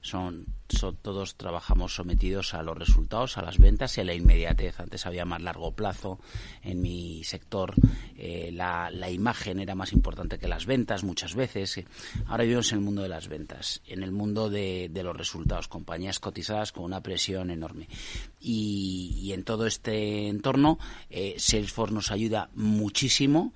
[0.00, 4.80] Son, son, todos trabajamos sometidos a los resultados, a las ventas y a la inmediatez.
[4.80, 6.18] Antes había más largo plazo
[6.62, 7.74] en mi sector,
[8.16, 11.80] eh, la, imagen era más importante que las ventas muchas veces.
[12.26, 16.20] Ahora vivimos en el mundo de las ventas, en el mundo de, los resultados, compañías
[16.20, 17.88] cotizadas con una presión enorme.
[18.40, 20.78] Y, y en todo este entorno,
[21.10, 23.52] eh, Salesforce nos ayuda muchísimo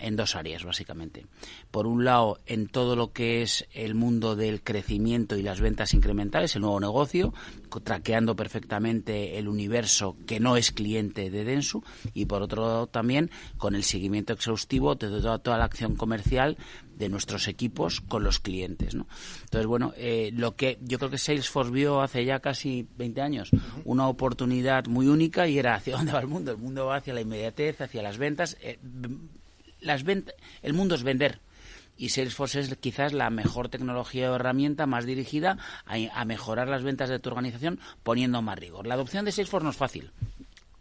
[0.00, 1.26] en dos áreas, básicamente.
[1.70, 5.94] Por un lado, en todo lo que es el mundo del crecimiento y las ventas
[5.94, 7.34] incrementales incrementales, el nuevo negocio,
[7.82, 11.82] traqueando perfectamente el universo que no es cliente de Densu
[12.14, 16.56] y por otro lado también con el seguimiento exhaustivo de toda, la acción comercial
[16.96, 18.94] de nuestros equipos con los clientes.
[18.94, 19.08] ¿no?
[19.44, 23.50] Entonces, bueno, eh, lo que yo creo que Salesforce vio hace ya casi 20 años,
[23.84, 26.52] una oportunidad muy única y era hacia dónde va el mundo.
[26.52, 28.56] El mundo va hacia la inmediatez, hacia las ventas.
[28.60, 28.78] Eh,
[29.80, 31.40] las ventas el mundo es vender
[32.00, 37.10] y Salesforce es quizás la mejor tecnología o herramienta más dirigida a, mejorar las ventas
[37.10, 38.86] de tu organización poniendo más rigor.
[38.86, 40.10] La adopción de Salesforce no es fácil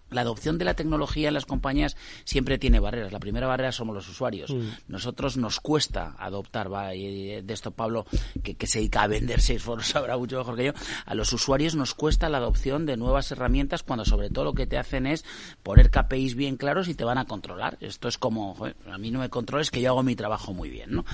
[0.10, 3.12] la adopción de la tecnología en las compañías siempre tiene barreras.
[3.12, 4.52] La primera barrera somos los usuarios.
[4.52, 4.70] Mm.
[4.88, 8.06] Nosotros nos cuesta adoptar, va, de esto Pablo,
[8.44, 10.74] que, se dedica a vender Salesforce, sabrá mucho mejor que yo,
[11.06, 14.68] a los usuarios nos cuesta la adopción de nuevas herramientas cuando sobre todo lo que
[14.68, 15.26] te hacen es
[15.64, 17.78] poner KPIs bien claros y te van a controlar.
[17.82, 18.56] Esto es como,
[18.92, 21.06] a mí no me controles que yo hago mi trabajo muy bien, ¿no?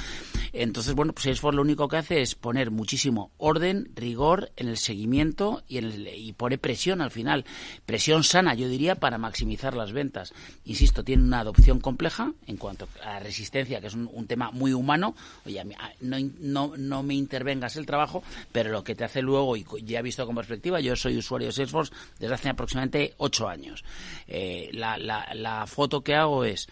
[0.54, 4.78] Entonces, bueno, pues Salesforce lo único que hace es poner muchísimo orden, rigor en el
[4.78, 7.46] seguimiento y, en y pone presión al final.
[7.86, 10.34] Presión sana, yo diría para maximizar las ventas.
[10.66, 14.74] Insisto, tiene una adopción compleja en cuanto a la resistencia, que es un, tema muy
[14.74, 15.16] humano.
[15.46, 15.64] Oye,
[16.02, 18.22] no, no, no, me intervengas el trabajo,
[18.52, 21.48] pero lo que te hace luego, y ya he visto con perspectiva, yo soy usuario
[21.48, 23.84] de Salesforce desde hace aproximadamente ocho años.
[24.28, 26.68] Eh, la, foto que hago es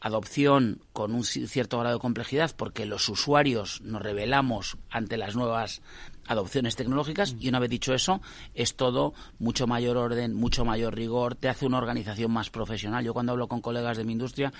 [0.00, 5.82] adopción con un cierto grado de complejidad porque los usuarios nos revelamos ante las nuevas
[6.28, 8.20] adopciones tecnológicas y una vez dicho eso
[8.54, 13.04] es todo mucho mayor orden, mucho mayor rigor, te hace una organización más profesional.
[13.04, 14.52] Yo cuando hablo con colegas de mi industria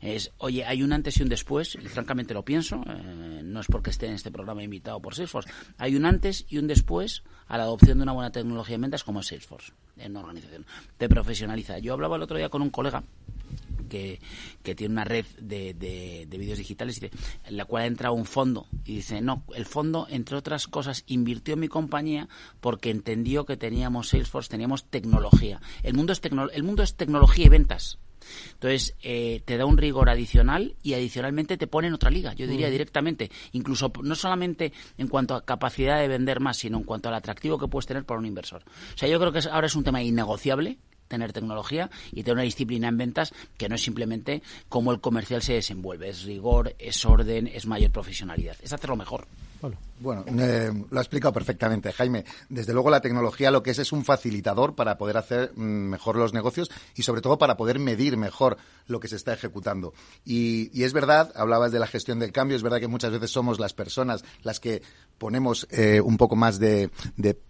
[0.00, 3.66] es, oye, hay un antes y un después y francamente lo pienso, eh, no es
[3.66, 7.58] porque esté en este programa invitado por Salesforce, hay un antes y un después a
[7.58, 10.64] la adopción de una buena tecnología de ventas como Salesforce en una organización.
[10.96, 11.78] Te profesionaliza.
[11.78, 13.02] Yo hablaba el otro día con un colega
[13.86, 14.20] que,
[14.62, 18.96] tiene una red de, de, vídeos digitales en la cual ha entrado un fondo y
[18.96, 22.28] dice, no, el fondo, entre otras cosas, invirtió en mi compañía
[22.60, 25.60] porque entendió que teníamos Salesforce, teníamos tecnología.
[25.82, 26.20] El mundo es,
[26.52, 27.98] el mundo es tecnología y ventas.
[28.54, 32.46] Entonces, eh, te da un rigor adicional y adicionalmente te pone en otra liga, yo
[32.46, 37.08] diría directamente, incluso no solamente en cuanto a capacidad de vender más, sino en cuanto
[37.08, 38.62] al atractivo que puedes tener para un inversor.
[38.94, 40.78] O sea, yo creo que ahora es un tema innegociable
[41.08, 45.42] tener tecnología y tener una disciplina en ventas que no es simplemente cómo el comercial
[45.42, 49.26] se desenvuelve, es rigor, es orden, es mayor profesionalidad, es hacerlo mejor.
[49.98, 52.24] Bueno, eh, lo ha explicado perfectamente, Jaime.
[52.48, 56.16] Desde luego la tecnología lo que es es un facilitador para poder hacer mm, mejor
[56.16, 59.94] los negocios y sobre todo para poder medir mejor lo que se está ejecutando.
[60.24, 63.58] Y, es verdad, hablabas de la gestión del cambio, es verdad que muchas veces somos
[63.58, 64.82] las personas las que
[65.18, 66.90] ponemos eh, un poco más de,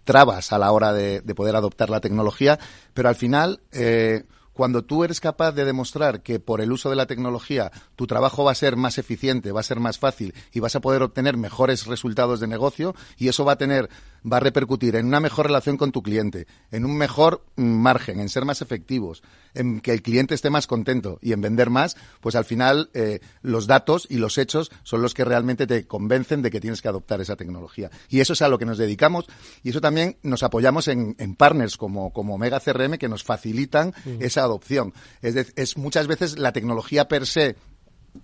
[0.03, 2.57] trabas a la hora de, poder adoptar la tecnología,
[2.93, 4.23] pero al final eh,
[4.57, 8.43] cuando tú eres capaz de demostrar que por el uso de la tecnología tu trabajo
[8.43, 11.37] va a ser más eficiente, va a ser más fácil y vas a poder obtener
[11.37, 13.87] mejores resultados de negocio y eso va a tener
[14.31, 18.29] va a repercutir en una mejor relación con tu cliente, en un mejor margen, en
[18.29, 22.35] ser más efectivos, en que el cliente esté más contento y en vender más, pues
[22.35, 26.51] al final eh, los datos y los hechos son los que realmente te convencen de
[26.51, 27.89] que tienes que adoptar esa tecnología.
[28.09, 29.27] Y eso es a lo que nos dedicamos
[29.63, 34.43] y eso también nos apoyamos en, partners como, como Mega CRM que nos facilitan esa
[34.47, 34.93] adopción.
[35.21, 37.55] Es, es muchas veces la tecnología per se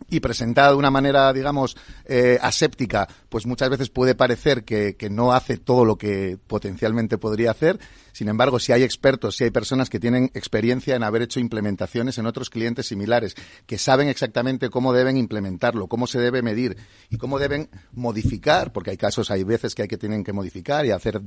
[0.10, 1.76] y presentada de una manera, digamos,
[2.06, 7.18] eh, aséptica, pues muchas veces puede parecer que, que, no hace todo lo que potencialmente
[7.18, 7.80] podría hacer.
[8.12, 12.18] Sin embargo, si hay expertos, si hay personas que tienen experiencia en haber hecho implementaciones
[12.20, 13.36] en otros clientes similares,
[13.66, 16.78] que saben exactamente cómo deben implementarlo, cómo se debe medir
[17.10, 20.86] y cómo deben modificar, porque hay casos, hay veces que hay que tienen que modificar
[20.86, 21.22] y hacer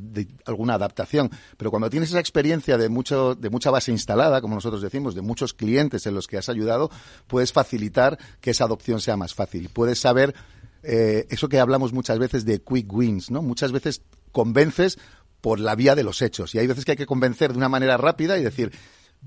[0.44, 4.82] alguna adaptación, pero cuando tienes esa experiencia de mucho de mucha base instalada, como nosotros
[4.82, 6.90] decimos, de muchos clientes en los que has ayudado,
[7.26, 9.68] puedes facilitar que esa adopción sea más fácil.
[9.72, 10.34] Puedes saber
[10.82, 13.42] eh, eso que hablamos muchas veces de quick wins, ¿no?
[13.42, 14.02] Muchas veces
[14.32, 14.98] convences
[15.40, 16.54] por la vía de los hechos.
[16.54, 18.72] Y hay veces que hay que convencer de una manera rápida y decir,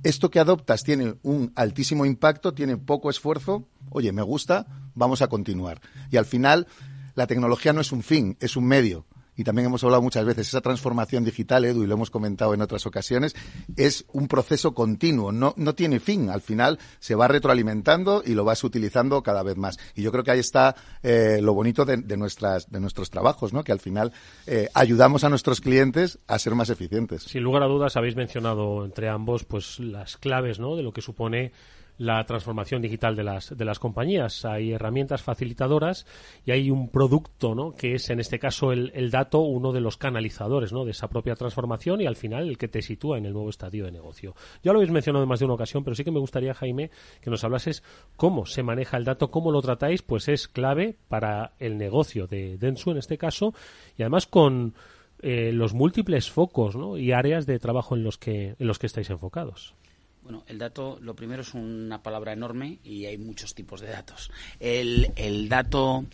[0.03, 4.65] esto que adoptas tiene un altísimo impacto, tiene poco esfuerzo, oye, me gusta,
[4.95, 5.81] vamos a continuar.
[6.11, 6.67] Y al final,
[7.15, 9.05] la tecnología no es un fin, es un medio
[9.39, 12.61] y también hemos hablado muchas veces, esa transformación digital, Edu, y lo hemos comentado en
[12.61, 13.37] otras ocasiones,
[13.77, 16.29] es un proceso continuo, no, no tiene fin.
[16.29, 19.79] Al final se va retroalimentando y lo vas utilizando cada vez más.
[19.95, 23.63] Y yo creo que ahí está eh, lo bonito de, nuestras, de nuestros trabajos, ¿no?
[23.63, 24.11] que al final
[24.45, 27.23] eh, ayudamos a nuestros clientes a ser más eficientes.
[27.23, 30.75] Sin lugar a dudas, habéis mencionado entre ambos pues las claves ¿no?
[30.75, 31.53] de lo que supone
[31.99, 34.45] la transformación digital de las, de las compañías.
[34.45, 36.07] Hay herramientas facilitadoras
[36.45, 37.73] y hay un producto, ¿no?
[37.73, 40.85] Que es, en este caso, el, el dato, uno de los canalizadores, ¿no?
[40.85, 43.83] De esa propia transformación y, al final, el que te sitúa en el nuevo estadio
[43.83, 44.33] de negocio.
[44.63, 46.89] Ya lo habéis mencionado en más de una ocasión, pero sí que me gustaría, Jaime,
[47.21, 47.83] que nos hablases
[48.15, 52.57] cómo se maneja el dato, cómo lo tratáis, pues es clave para el negocio de
[52.57, 53.53] Densu, en este caso,
[53.97, 54.73] y además con
[55.21, 59.09] eh, los múltiples focos y áreas de trabajo en los que en los que estáis
[59.09, 59.75] enfocados.
[60.21, 64.31] Bueno, el dato, lo primero es una palabra enorme y hay muchos tipos de datos.
[64.59, 66.05] El, el dato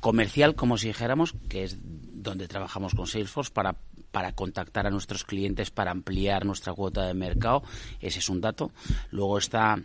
[0.00, 3.76] comercial, como si dijéramos, que es donde trabajamos con Salesforce para
[4.10, 7.62] para contactar a nuestros clientes, para ampliar nuestra cuota de mercado.
[8.00, 8.72] Ese es un dato.
[9.10, 9.78] Luego está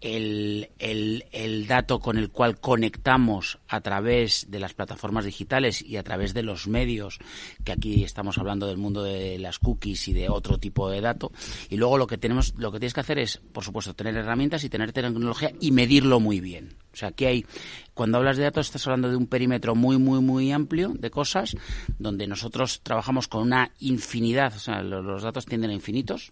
[0.00, 6.02] el, el, dato con el cual conectamos a través de las plataformas digitales y a
[6.02, 7.18] través de los medios,
[7.64, 11.32] que aquí estamos hablando del mundo de las cookies y de otro tipo de dato.
[11.70, 14.64] Y luego lo que tenemos, lo que tienes que hacer es, por supuesto, tener herramientas
[14.64, 16.76] y tener tecnología y medirlo muy bien.
[16.94, 17.46] O sea, aquí hay,
[17.92, 21.56] cuando hablas de datos, estás hablando de un perímetro muy, muy, muy amplio de cosas,
[21.98, 26.30] donde nosotros trabajamos con una infinidad, o sea, los, datos tienden a infinitos.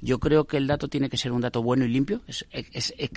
[0.00, 2.20] Yo creo que el dato tiene que ser un dato bueno y limpio.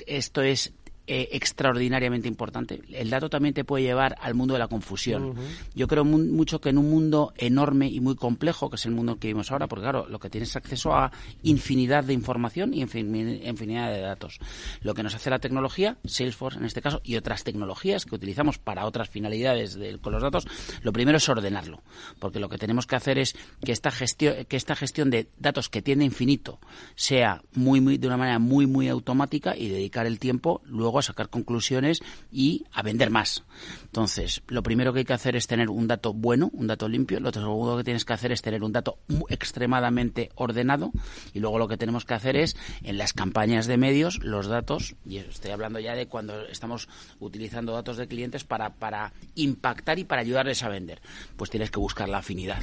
[0.07, 0.73] esto es
[1.11, 2.83] eh, extraordinariamente importante.
[2.91, 5.33] El dato también te puede llevar al mundo de la confusión.
[5.73, 9.17] Yo creo mucho que en un mundo enorme y muy complejo, que es el mundo
[9.17, 13.91] que vivimos ahora, porque claro, lo que tienes acceso a infinidad de información y infinidad
[13.91, 14.37] de datos.
[14.83, 18.59] Lo que nos hace la tecnología, Salesforce en este caso, y otras tecnologías que utilizamos
[18.59, 20.45] para otras finalidades con los datos,
[20.83, 21.81] lo primero es ordenarlo,
[22.19, 23.35] porque lo que tenemos que hacer es
[23.65, 26.59] que esta gestión, que esta gestión de datos que tiene infinito
[26.93, 31.03] sea muy, muy, de una manera muy, muy automática y dedicar el tiempo luego a
[31.03, 33.43] sacar conclusiones y a vender más.
[33.83, 37.19] Entonces, lo primero que hay que hacer es tener un dato bueno, un dato limpio.
[37.19, 40.91] Lo segundo que tienes que hacer es tener un dato extremadamente ordenado.
[41.33, 44.95] Y luego lo que tenemos que hacer es, en las campañas de medios, los datos,
[45.05, 46.87] y estoy hablando ya de cuando estamos
[47.19, 51.01] utilizando datos de clientes para, para impactar y para ayudarles a vender,
[51.35, 52.61] pues tienes que buscar la afinidad.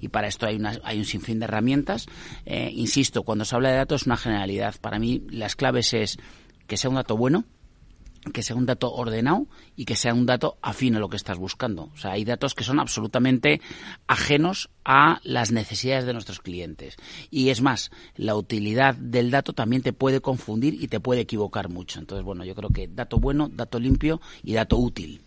[0.00, 2.06] Y para esto hay, una, hay un sinfín de herramientas.
[2.46, 4.76] Eh, insisto, cuando se habla de datos es una generalidad.
[4.80, 6.18] Para mí las claves es
[6.66, 7.44] que sea un dato bueno,
[8.32, 9.46] que sea un dato ordenado
[9.76, 11.90] y que sea un dato afín a lo que estás buscando.
[11.94, 13.60] O sea, hay datos que son absolutamente
[14.06, 16.96] ajenos a las necesidades de nuestros clientes.
[17.30, 21.68] Y es más, la utilidad del dato también te puede confundir y te puede equivocar
[21.68, 22.00] mucho.
[22.00, 25.22] Entonces, bueno, yo creo que dato bueno, dato limpio y dato útil.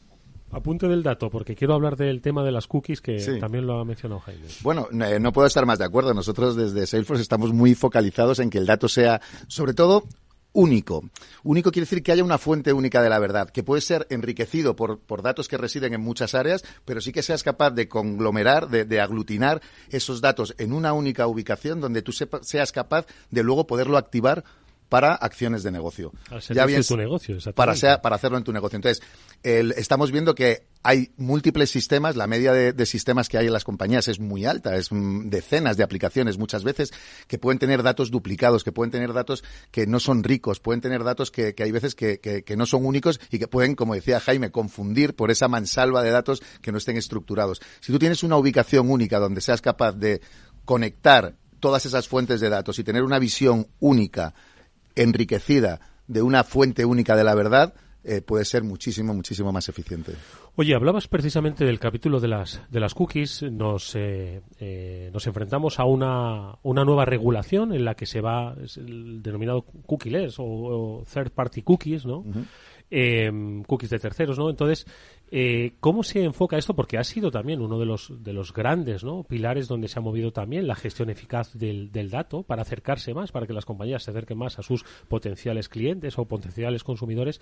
[0.51, 3.85] Apunte del dato, porque quiero hablar del tema de las cookies que también lo ha
[3.85, 4.47] mencionado Jaime.
[4.61, 6.13] Bueno, eh, no puedo estar más de acuerdo.
[6.13, 10.03] Nosotros desde Salesforce estamos muy focalizados en que el dato sea, sobre todo,
[10.53, 11.09] único.
[11.43, 14.75] Único quiere decir que haya una fuente única de la verdad, que puede ser enriquecido
[14.75, 18.69] por, por datos que residen en muchas áreas, pero sí que seas capaz de conglomerar,
[18.69, 23.97] de, aglutinar esos datos en una única ubicación donde tú seas capaz de luego poderlo
[23.97, 24.43] activar
[24.91, 26.11] para acciones de negocio.
[26.49, 28.75] ya bien, tu negocio, para, para hacerlo en tu negocio.
[28.75, 29.01] Entonces,
[29.41, 34.09] estamos viendo que hay múltiples sistemas, la media de, sistemas que hay en las compañías
[34.09, 36.91] es muy alta, es mm, decenas de aplicaciones muchas veces
[37.27, 41.05] que pueden tener datos duplicados, que pueden tener datos que no son ricos, pueden tener
[41.05, 44.51] datos que, hay veces que, que, no son únicos y que pueden, como decía Jaime,
[44.51, 47.61] confundir por esa mansalva de datos que no estén estructurados.
[47.79, 50.19] Si tú tienes una ubicación única donde seas capaz de
[50.65, 54.33] conectar todas esas fuentes de datos y tener una visión única
[54.95, 57.73] enriquecida de una fuente única de la verdad,
[58.03, 60.13] eh, puede ser muchísimo, muchísimo más eficiente.
[60.55, 63.43] Oye, hablabas precisamente del capítulo de las, de las cookies.
[63.43, 68.55] Nos, eh, eh, nos enfrentamos a una, una nueva regulación en la que se va,
[68.61, 72.25] es el denominado cookieless o, third party cookies, ¿no?
[73.67, 74.49] cookies de terceros, ¿no?
[74.49, 74.85] Entonces,
[75.33, 76.75] eh, ¿Cómo se enfoca esto?
[76.75, 79.23] Porque ha sido también uno de los, de los grandes ¿no?
[79.23, 83.31] pilares donde se ha movido también la gestión eficaz del, del, dato para acercarse más,
[83.31, 87.39] para que las compañías se acerquen más a sus potenciales clientes o potenciales consumidores.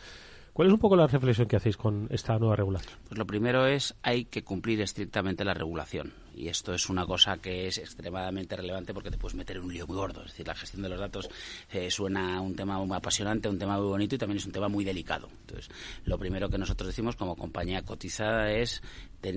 [0.53, 2.93] ¿Cuál es un poco la reflexión que hacéis con esta nueva regulación?
[3.07, 6.13] Pues lo primero es hay que cumplir estrictamente la regulación.
[6.39, 9.73] Y esto es una cosa que es extremadamente relevante porque te puedes meter en un
[9.73, 10.21] lío muy gordo.
[10.21, 11.29] Es decir, la gestión de los datos
[11.69, 14.69] eh, suena un tema muy apasionante, un tema muy bonito y también es un tema
[14.69, 15.27] muy delicado.
[15.41, 15.69] Entonces,
[16.05, 18.81] lo primero que nosotros decimos como compañía cotizada es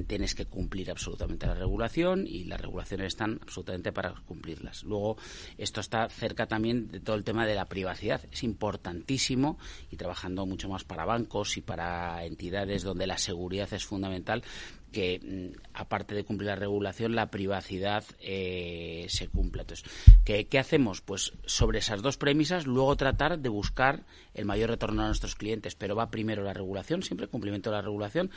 [0.06, 4.84] tienes que cumplir absolutamente la regulación y las regulaciones están absolutamente para cumplirlas.
[4.84, 5.16] Luego,
[5.58, 8.20] esto está cerca también de todo el tema de la privacidad.
[8.30, 9.58] Es importantísimo
[9.90, 14.44] y trabajando mucho más para bancos y para entidades donde la seguridad es fundamental
[14.92, 19.62] que mm, aparte de cumplir la regulación, la privacidad eh, se cumpla.
[19.62, 19.90] Entonces,
[20.24, 21.00] ¿qué, ¿qué, hacemos?
[21.00, 25.74] Pues sobre esas dos premisas, luego tratar de buscar el mayor retorno a nuestros clientes,
[25.74, 28.30] pero va primero la regulación, siempre cumplimiento de la regulación,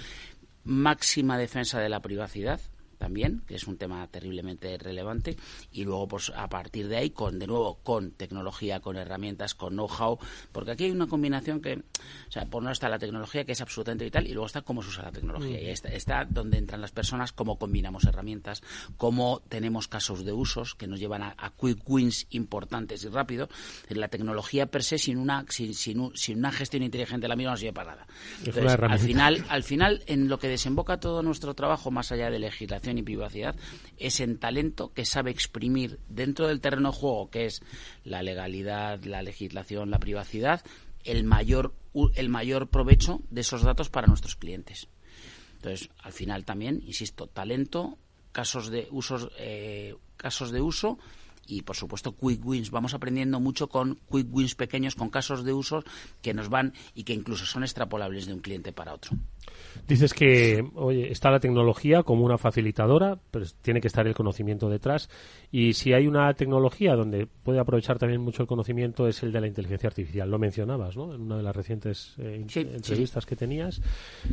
[0.64, 2.60] máxima defensa de la privacidad
[2.98, 5.38] también, que es un tema terriblemente relevante,
[5.72, 9.74] y luego pues a partir de ahí con de nuevo con tecnología, con herramientas, con
[9.74, 10.20] know-how,
[10.52, 13.62] porque aquí hay una combinación que O sea, por lado está la tecnología, que es
[13.62, 15.62] absolutamente vital, y luego está cómo se usa la tecnología.
[15.62, 18.62] Y está, está, donde entran las personas, cómo combinamos herramientas,
[18.98, 23.50] cómo tenemos casos de usos que nos llevan a, quick wins importantes y rápidos.
[23.90, 27.74] La tecnología per se, sin una, sin, sin, una gestión inteligente la misma, no sirve
[27.74, 28.08] para nada.
[28.88, 32.85] al final, al final, en lo que desemboca todo nuestro trabajo, más allá de legislación
[32.92, 33.56] y privacidad,
[33.98, 37.62] es en talento que sabe exprimir dentro del terreno de juego, que es
[38.04, 40.64] la legalidad, la legislación, la privacidad,
[41.04, 41.74] el mayor,
[42.16, 44.88] el mayor provecho de esos datos para nuestros clientes.
[45.58, 47.98] Entonces, al final también, insisto, talento,
[48.32, 51.00] casos de usos, eh, casos de uso
[51.48, 52.72] y por supuesto quick wins.
[52.72, 55.84] Vamos aprendiendo mucho con quick wins pequeños, con casos de uso
[56.22, 59.18] que nos van y que incluso son extrapolables de un cliente para otro.
[59.88, 64.70] Dices que oye, está la tecnología como una facilitadora, pero tiene que estar el conocimiento
[64.70, 65.10] detrás.
[65.52, 69.42] Y si hay una tecnología donde puede aprovechar también mucho el conocimiento es el de
[69.42, 70.30] la inteligencia artificial.
[70.30, 71.14] Lo mencionabas, ¿no?
[71.14, 73.82] En una de las recientes eh, entrevistas que tenías,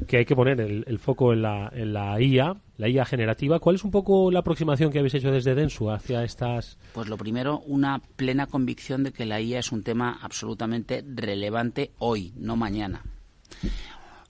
[0.06, 3.58] que hay que poner el, foco en la, en la IA, la IA generativa.
[3.58, 6.78] ¿Cuál es un poco la aproximación que habéis hecho desde Densu hacia estas?
[6.94, 11.90] Pues lo primero, una plena convicción de que la IA es un tema absolutamente relevante
[11.98, 13.02] hoy, no mañana.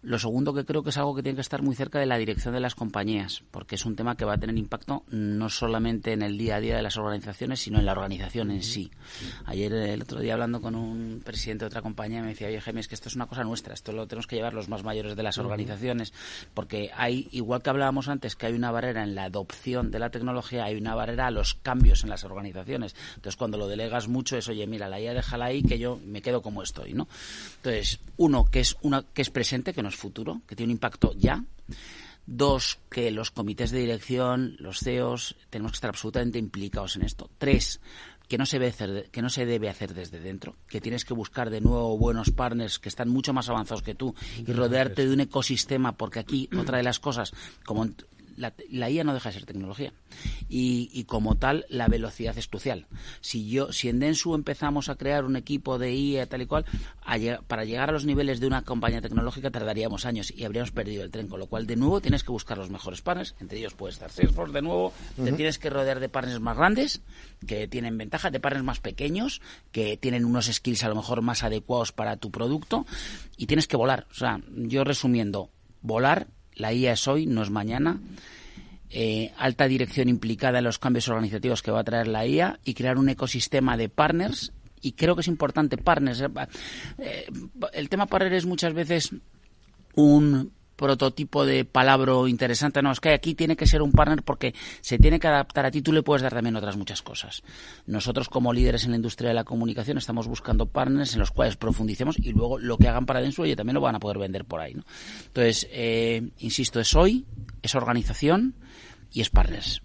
[0.02, 2.18] Lo segundo que creo que es algo que tiene que estar muy cerca de la
[2.18, 6.12] dirección de las compañías, porque es un tema que va a tener impacto no solamente
[6.12, 8.90] en el día a día de las organizaciones, sino en la organización en sí.
[9.44, 12.80] Ayer, el otro día, hablando con un presidente de otra compañía, me decía, oye, Jaime,
[12.80, 15.14] es que esto es una cosa nuestra, esto lo tenemos que llevar los más mayores
[15.14, 16.12] de las organizaciones,
[16.52, 20.10] porque hay, igual que hablábamos antes, que hay una barrera en la adopción de la
[20.10, 22.96] tecnología, hay una barrera a los cambios en las organizaciones.
[23.14, 26.22] Entonces, cuando lo delegas mucho es, oye, mira, la IA déjala ahí, que yo me
[26.22, 27.06] quedo como estoy, ¿no?
[27.58, 31.12] Entonces, uno, que es, una, que es presente, que no futuro, que tiene un impacto
[31.16, 31.44] ya.
[32.24, 37.28] Dos, que los comités de dirección, los CEOs, tenemos que estar absolutamente implicados en esto.
[37.36, 37.80] Tres,
[38.28, 41.14] que no se debe hacer, que no se debe hacer desde dentro, que tienes que
[41.14, 45.12] buscar de nuevo buenos partners que están mucho más avanzados que tú y rodearte de
[45.12, 47.32] un ecosistema, porque aquí otra de las cosas,
[47.64, 47.86] como
[48.42, 49.92] la, la, IA no deja de ser tecnología
[50.48, 52.86] y, como tal la velocidad es crucial.
[53.20, 56.66] Si yo, si en Densu empezamos a crear un equipo de IA tal y cual,
[57.46, 61.10] para llegar a los niveles de una compañía tecnológica tardaríamos años y habríamos perdido el
[61.10, 63.92] tren, con lo cual de nuevo tienes que buscar los mejores partners, entre ellos puede
[63.92, 67.00] estar Salesforce de nuevo, te tienes que rodear de partners más grandes
[67.46, 69.40] que tienen ventaja, de partners más pequeños
[69.70, 72.86] que tienen unos skills a lo mejor más adecuados para tu producto
[73.36, 74.06] y tienes que volar.
[74.10, 78.00] O sea, yo resumiendo, volar la IA es hoy, no es mañana.
[78.90, 82.74] Eh, alta dirección implicada en los cambios organizativos que va a traer la IA y
[82.74, 84.52] crear un ecosistema de partners.
[84.82, 86.20] Y creo que es importante partners.
[86.20, 86.28] Eh,
[86.98, 87.26] eh,
[87.72, 89.14] el tema partner es muchas veces
[89.94, 90.52] un
[90.82, 92.82] prototipo de palabra interesante.
[92.82, 95.70] No, es que aquí tiene que ser un partner porque se tiene que adaptar a
[95.70, 95.80] ti.
[95.80, 97.44] Tú le puedes dar también otras muchas cosas.
[97.86, 101.56] Nosotros, como líderes en la industria de la comunicación, estamos buscando partners en los cuales
[101.56, 104.44] profundicemos y luego lo que hagan para Densu, oye, también lo van a poder vender
[104.44, 104.74] por ahí.
[104.74, 104.82] ¿no?
[105.26, 107.24] Entonces, eh, insisto, es hoy,
[107.62, 108.54] es organización
[109.12, 109.82] y es partners.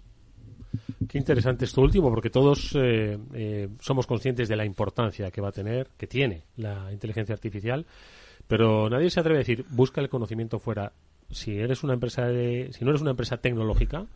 [1.08, 5.48] Qué interesante esto último, porque todos eh, eh, somos conscientes de la importancia que va
[5.48, 7.86] a tener, que tiene la inteligencia artificial
[8.48, 10.92] pero nadie se atreve a decir, busca el conocimiento fuera.
[11.30, 14.06] Si eres una empresa de, si no eres una empresa tecnológica,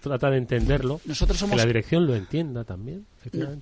[0.00, 1.00] trata de entenderlo.
[1.04, 3.06] Nosotros somos, que la dirección lo entienda también.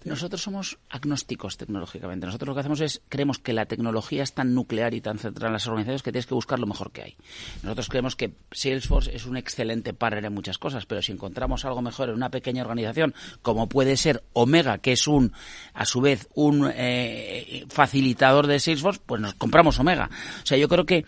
[0.05, 2.27] Nosotros somos agnósticos tecnológicamente.
[2.27, 5.49] Nosotros lo que hacemos es, creemos que la tecnología es tan nuclear y tan centrada
[5.49, 7.17] en las organizaciones que tienes que buscar lo mejor que hay.
[7.63, 11.83] Nosotros creemos que Salesforce es un excelente partner en muchas cosas, pero si encontramos algo
[11.83, 15.33] mejor en una pequeña organización, como puede ser Omega, que es un,
[15.75, 20.09] a su vez, un eh, facilitador de Salesforce, pues nos compramos Omega.
[20.43, 21.05] O sea, yo creo que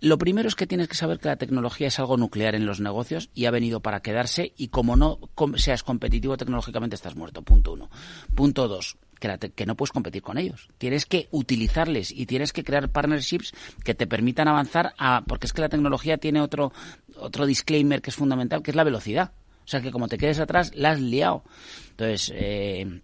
[0.00, 2.80] lo primero es que tienes que saber que la tecnología es algo nuclear en los
[2.80, 5.18] negocios y ha venido para quedarse y como no
[5.56, 7.42] seas competitivo tecnológicamente estás muerto.
[7.42, 7.90] Punto uno.
[8.34, 8.96] Punto dos.
[9.18, 10.68] Que, no puedes competir con ellos.
[10.76, 15.54] Tienes que utilizarles y tienes que crear partnerships que te permitan avanzar a, porque es
[15.54, 16.72] que la tecnología tiene otro,
[17.16, 19.32] otro disclaimer que es fundamental, que es la velocidad.
[19.64, 21.42] O sea que como te quedes atrás, la has liado.
[21.90, 23.00] Entonces, eh,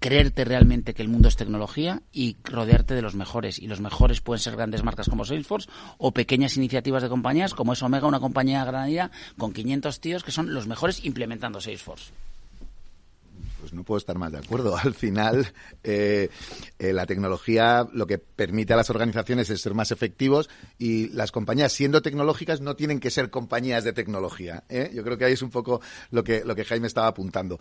[0.00, 3.58] creerte realmente que el mundo es tecnología y rodearte de los mejores.
[3.58, 7.74] Y los mejores pueden ser grandes marcas como Salesforce o pequeñas iniciativas de compañías como
[7.74, 12.12] es Omega, una compañía granadina con 500 tíos que son los mejores implementando Salesforce.
[13.60, 14.76] Pues no puedo estar más de acuerdo.
[14.82, 15.52] Al final,
[15.84, 16.30] eh,
[16.78, 20.48] eh, la tecnología lo que permite a las organizaciones es ser más efectivos
[20.78, 24.64] y las compañías, siendo tecnológicas, no tienen que ser compañías de tecnología.
[24.68, 24.90] ¿eh?
[24.94, 25.80] Yo creo que ahí es un poco
[26.10, 27.58] lo que, lo que Jaime estaba apuntando.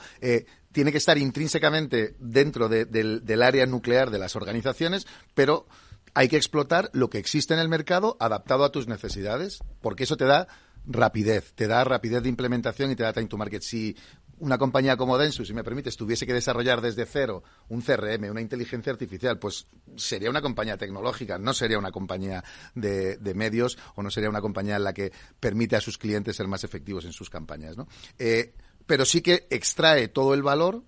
[0.72, 5.68] tiene que estar intrínsecamente dentro del, área nuclear de las organizaciones, pero
[6.14, 10.18] hay que explotar lo que existe en el mercado adaptado a tus necesidades, porque eso
[10.18, 10.48] te da
[10.86, 13.62] rapidez, te da rapidez de implementación y te da time to market.
[13.62, 13.96] Si
[14.40, 18.42] una compañía como Densu, si me permites, tuviese que desarrollar desde cero un CRM, una
[18.42, 22.44] inteligencia artificial, pues sería una compañía tecnológica, no sería una compañía
[22.76, 26.48] de, medios o no sería una compañía en la que permite a sus clientes ser
[26.48, 27.78] más efectivos en sus campañas.
[27.78, 27.88] ¿no?
[28.18, 28.54] Eh,
[28.86, 30.84] pero sí que extrae todo el valor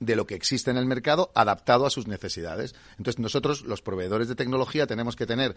[0.00, 2.74] de lo que existe en el mercado adaptado a sus necesidades.
[2.98, 5.54] Entonces nosotros, los proveedores de tecnología, tenemos que tener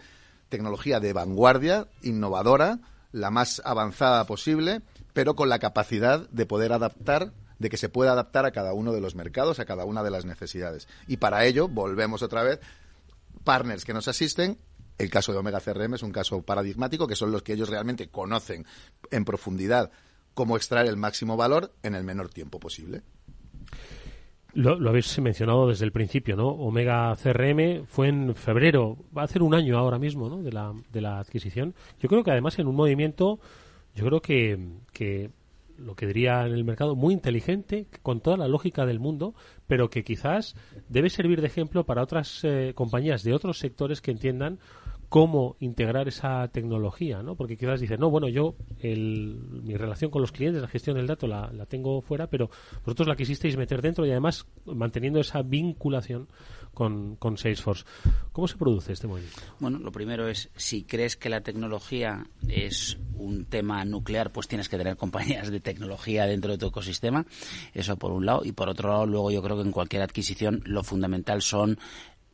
[0.48, 2.78] tecnología de vanguardia, innovadora,
[3.12, 4.82] la más avanzada posible,
[5.16, 8.92] pero con la capacidad de poder adaptar de que se pueda adaptar a cada uno
[8.92, 10.88] de los mercados, a cada una de las necesidades.
[11.06, 12.60] Y para ello, volvemos otra vez,
[13.42, 14.58] partners que nos asisten.
[14.98, 18.10] El caso de Omega CRM es un caso paradigmático, que son los que ellos realmente
[18.10, 18.66] conocen
[19.10, 19.90] en profundidad
[20.34, 23.00] cómo extraer el máximo valor en el menor tiempo posible.
[24.52, 26.48] Lo, habéis mencionado desde el principio, ¿no?
[26.48, 30.42] Omega CRM fue en febrero, va a ser un año ahora mismo, ¿no?
[30.42, 31.74] De la, de la adquisición.
[32.00, 33.40] Yo creo que además en un movimiento
[33.96, 34.58] yo creo que,
[34.92, 35.30] que
[35.78, 39.34] lo que diría en el mercado, muy inteligente, con toda la lógica del mundo,
[39.66, 40.54] pero que quizás
[40.88, 44.58] debe servir de ejemplo para otras eh, compañías de otros sectores que entiendan
[45.08, 47.36] cómo integrar esa tecnología, ¿no?
[47.36, 51.26] Porque quizás dices, no, bueno, yo mi relación con los clientes, la gestión del dato
[51.26, 52.50] la, la tengo fuera, pero
[52.84, 56.28] vosotros la quisisteis meter dentro y además manteniendo esa vinculación
[56.76, 57.84] con, con Salesforce.
[58.32, 59.40] ¿Cómo se produce este movimiento?
[59.60, 64.68] Bueno, lo primero es, si crees que la tecnología es un tema nuclear, pues tienes
[64.68, 67.24] que tener compañías de tecnología dentro de tu ecosistema.
[67.72, 68.42] Eso por un lado.
[68.44, 71.78] Y por otro lado, luego yo creo que en cualquier adquisición lo fundamental son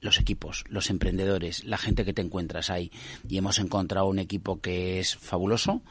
[0.03, 2.93] los equipos, los emprendedores, la gente que te encuentras ahí.
[3.29, 5.83] Y hemos encontrado un equipo que es fabuloso,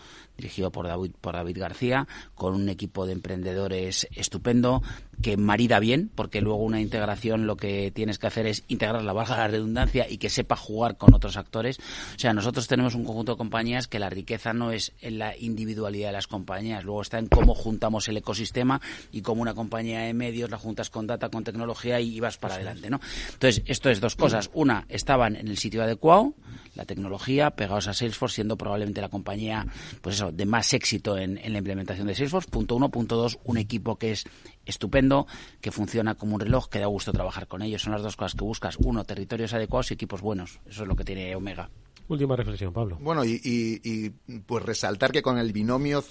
[0.42, 4.82] dirigido por David, por David García, con un equipo de emprendedores estupendo,
[5.22, 9.14] que marida bien, porque luego una integración lo que tienes que hacer es integrar la
[9.14, 11.78] baja la redundancia y que sepa jugar con otros actores.
[12.16, 15.38] O sea, nosotros tenemos un conjunto de compañías que la riqueza no es en la
[15.38, 18.82] individualidad de las compañías, luego está en cómo juntamos el ecosistema
[19.12, 22.56] y cómo una compañía de medios la juntas con data, con tecnología y vas para
[22.56, 23.00] adelante, ¿no?
[23.34, 24.50] Entonces, esto es dos cosas.
[24.54, 26.34] Una, estaban en el sitio adecuado,
[26.76, 29.68] la tecnología, pegados a Salesforce, siendo probablemente la compañía,
[30.02, 32.50] pues eso, de más éxito en, la implementación de Salesforce.
[32.50, 32.90] Punto uno.
[32.90, 34.26] Punto dos, un equipo que es
[34.66, 35.28] estupendo,
[35.62, 37.82] que funciona como un reloj, que da gusto trabajar con ellos.
[37.82, 38.78] Son las dos cosas que buscas.
[38.78, 40.60] Uno, territorios adecuados y equipos buenos.
[40.66, 41.70] Eso es lo que tiene Omega.
[42.12, 42.98] Última reflexión, Pablo.
[43.00, 44.10] Bueno, y,
[44.46, 46.04] pues resaltar que con el binomio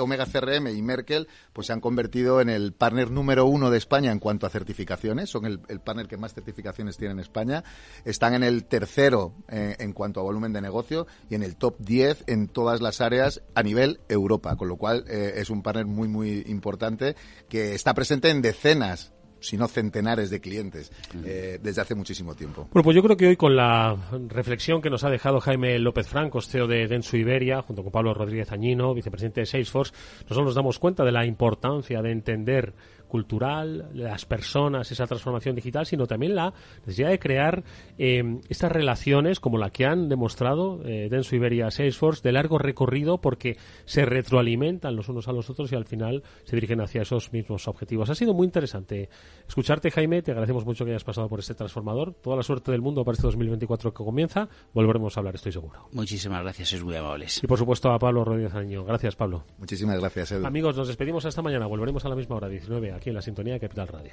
[0.00, 4.12] Omega CRM y Merkel, pues se han convertido en el partner número uno de España
[4.12, 5.30] en cuanto a certificaciones.
[5.30, 7.64] Son el, partner que más certificaciones tiene en España.
[8.04, 11.78] Están en el tercero eh, en cuanto a volumen de negocio y en el top
[11.78, 15.86] 10 en todas las áreas a nivel Europa, con lo cual eh, es un partner
[15.86, 17.16] muy, muy importante
[17.48, 19.15] que está presente en decenas
[19.46, 20.90] sino centenares de clientes
[21.24, 22.68] eh, desde hace muchísimo tiempo.
[22.72, 23.96] Bueno, pues yo creo que hoy con la
[24.28, 28.12] reflexión que nos ha dejado Jaime López Franco, CEO de Densu Iberia, junto con Pablo
[28.12, 29.92] Rodríguez Añino, vicepresidente de Salesforce,
[30.22, 32.74] nosotros nos damos cuenta de la importancia de entender
[33.06, 37.64] cultural, las personas, esa transformación digital, sino también la necesidad de crear
[37.98, 43.18] eh, estas relaciones como la que han demostrado eh, Denso Iberia Salesforce de largo recorrido
[43.18, 47.32] porque se retroalimentan los unos a los otros y al final se dirigen hacia esos
[47.32, 48.10] mismos objetivos.
[48.10, 49.08] Ha sido muy interesante
[49.46, 50.22] escucharte, Jaime.
[50.22, 52.14] Te agradecemos mucho que hayas pasado por este transformador.
[52.14, 54.48] Toda la suerte del mundo para este 2024 que comienza.
[54.72, 55.88] Volveremos a hablar, estoy seguro.
[55.92, 57.42] Muchísimas gracias, es muy amables.
[57.42, 58.84] Y por supuesto a Pablo Rodríguez Año.
[58.84, 59.44] Gracias, Pablo.
[59.58, 60.46] Muchísimas gracias, Edu.
[60.46, 61.66] Amigos, nos despedimos hasta mañana.
[61.66, 64.12] Volveremos a la misma hora, 19 aquí en la sintonía de Capital Radio.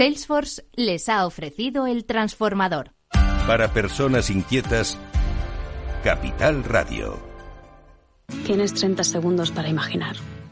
[0.00, 2.92] Salesforce les ha ofrecido el transformador.
[3.46, 4.96] Para personas inquietas,
[6.04, 7.18] Capital Radio.
[8.46, 10.16] Tienes 30 segundos para imaginar,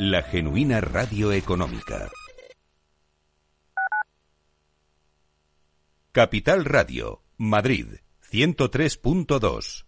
[0.00, 2.08] la genuina radio económica.
[6.12, 7.96] Capital Radio, Madrid,
[8.30, 9.87] 103.2.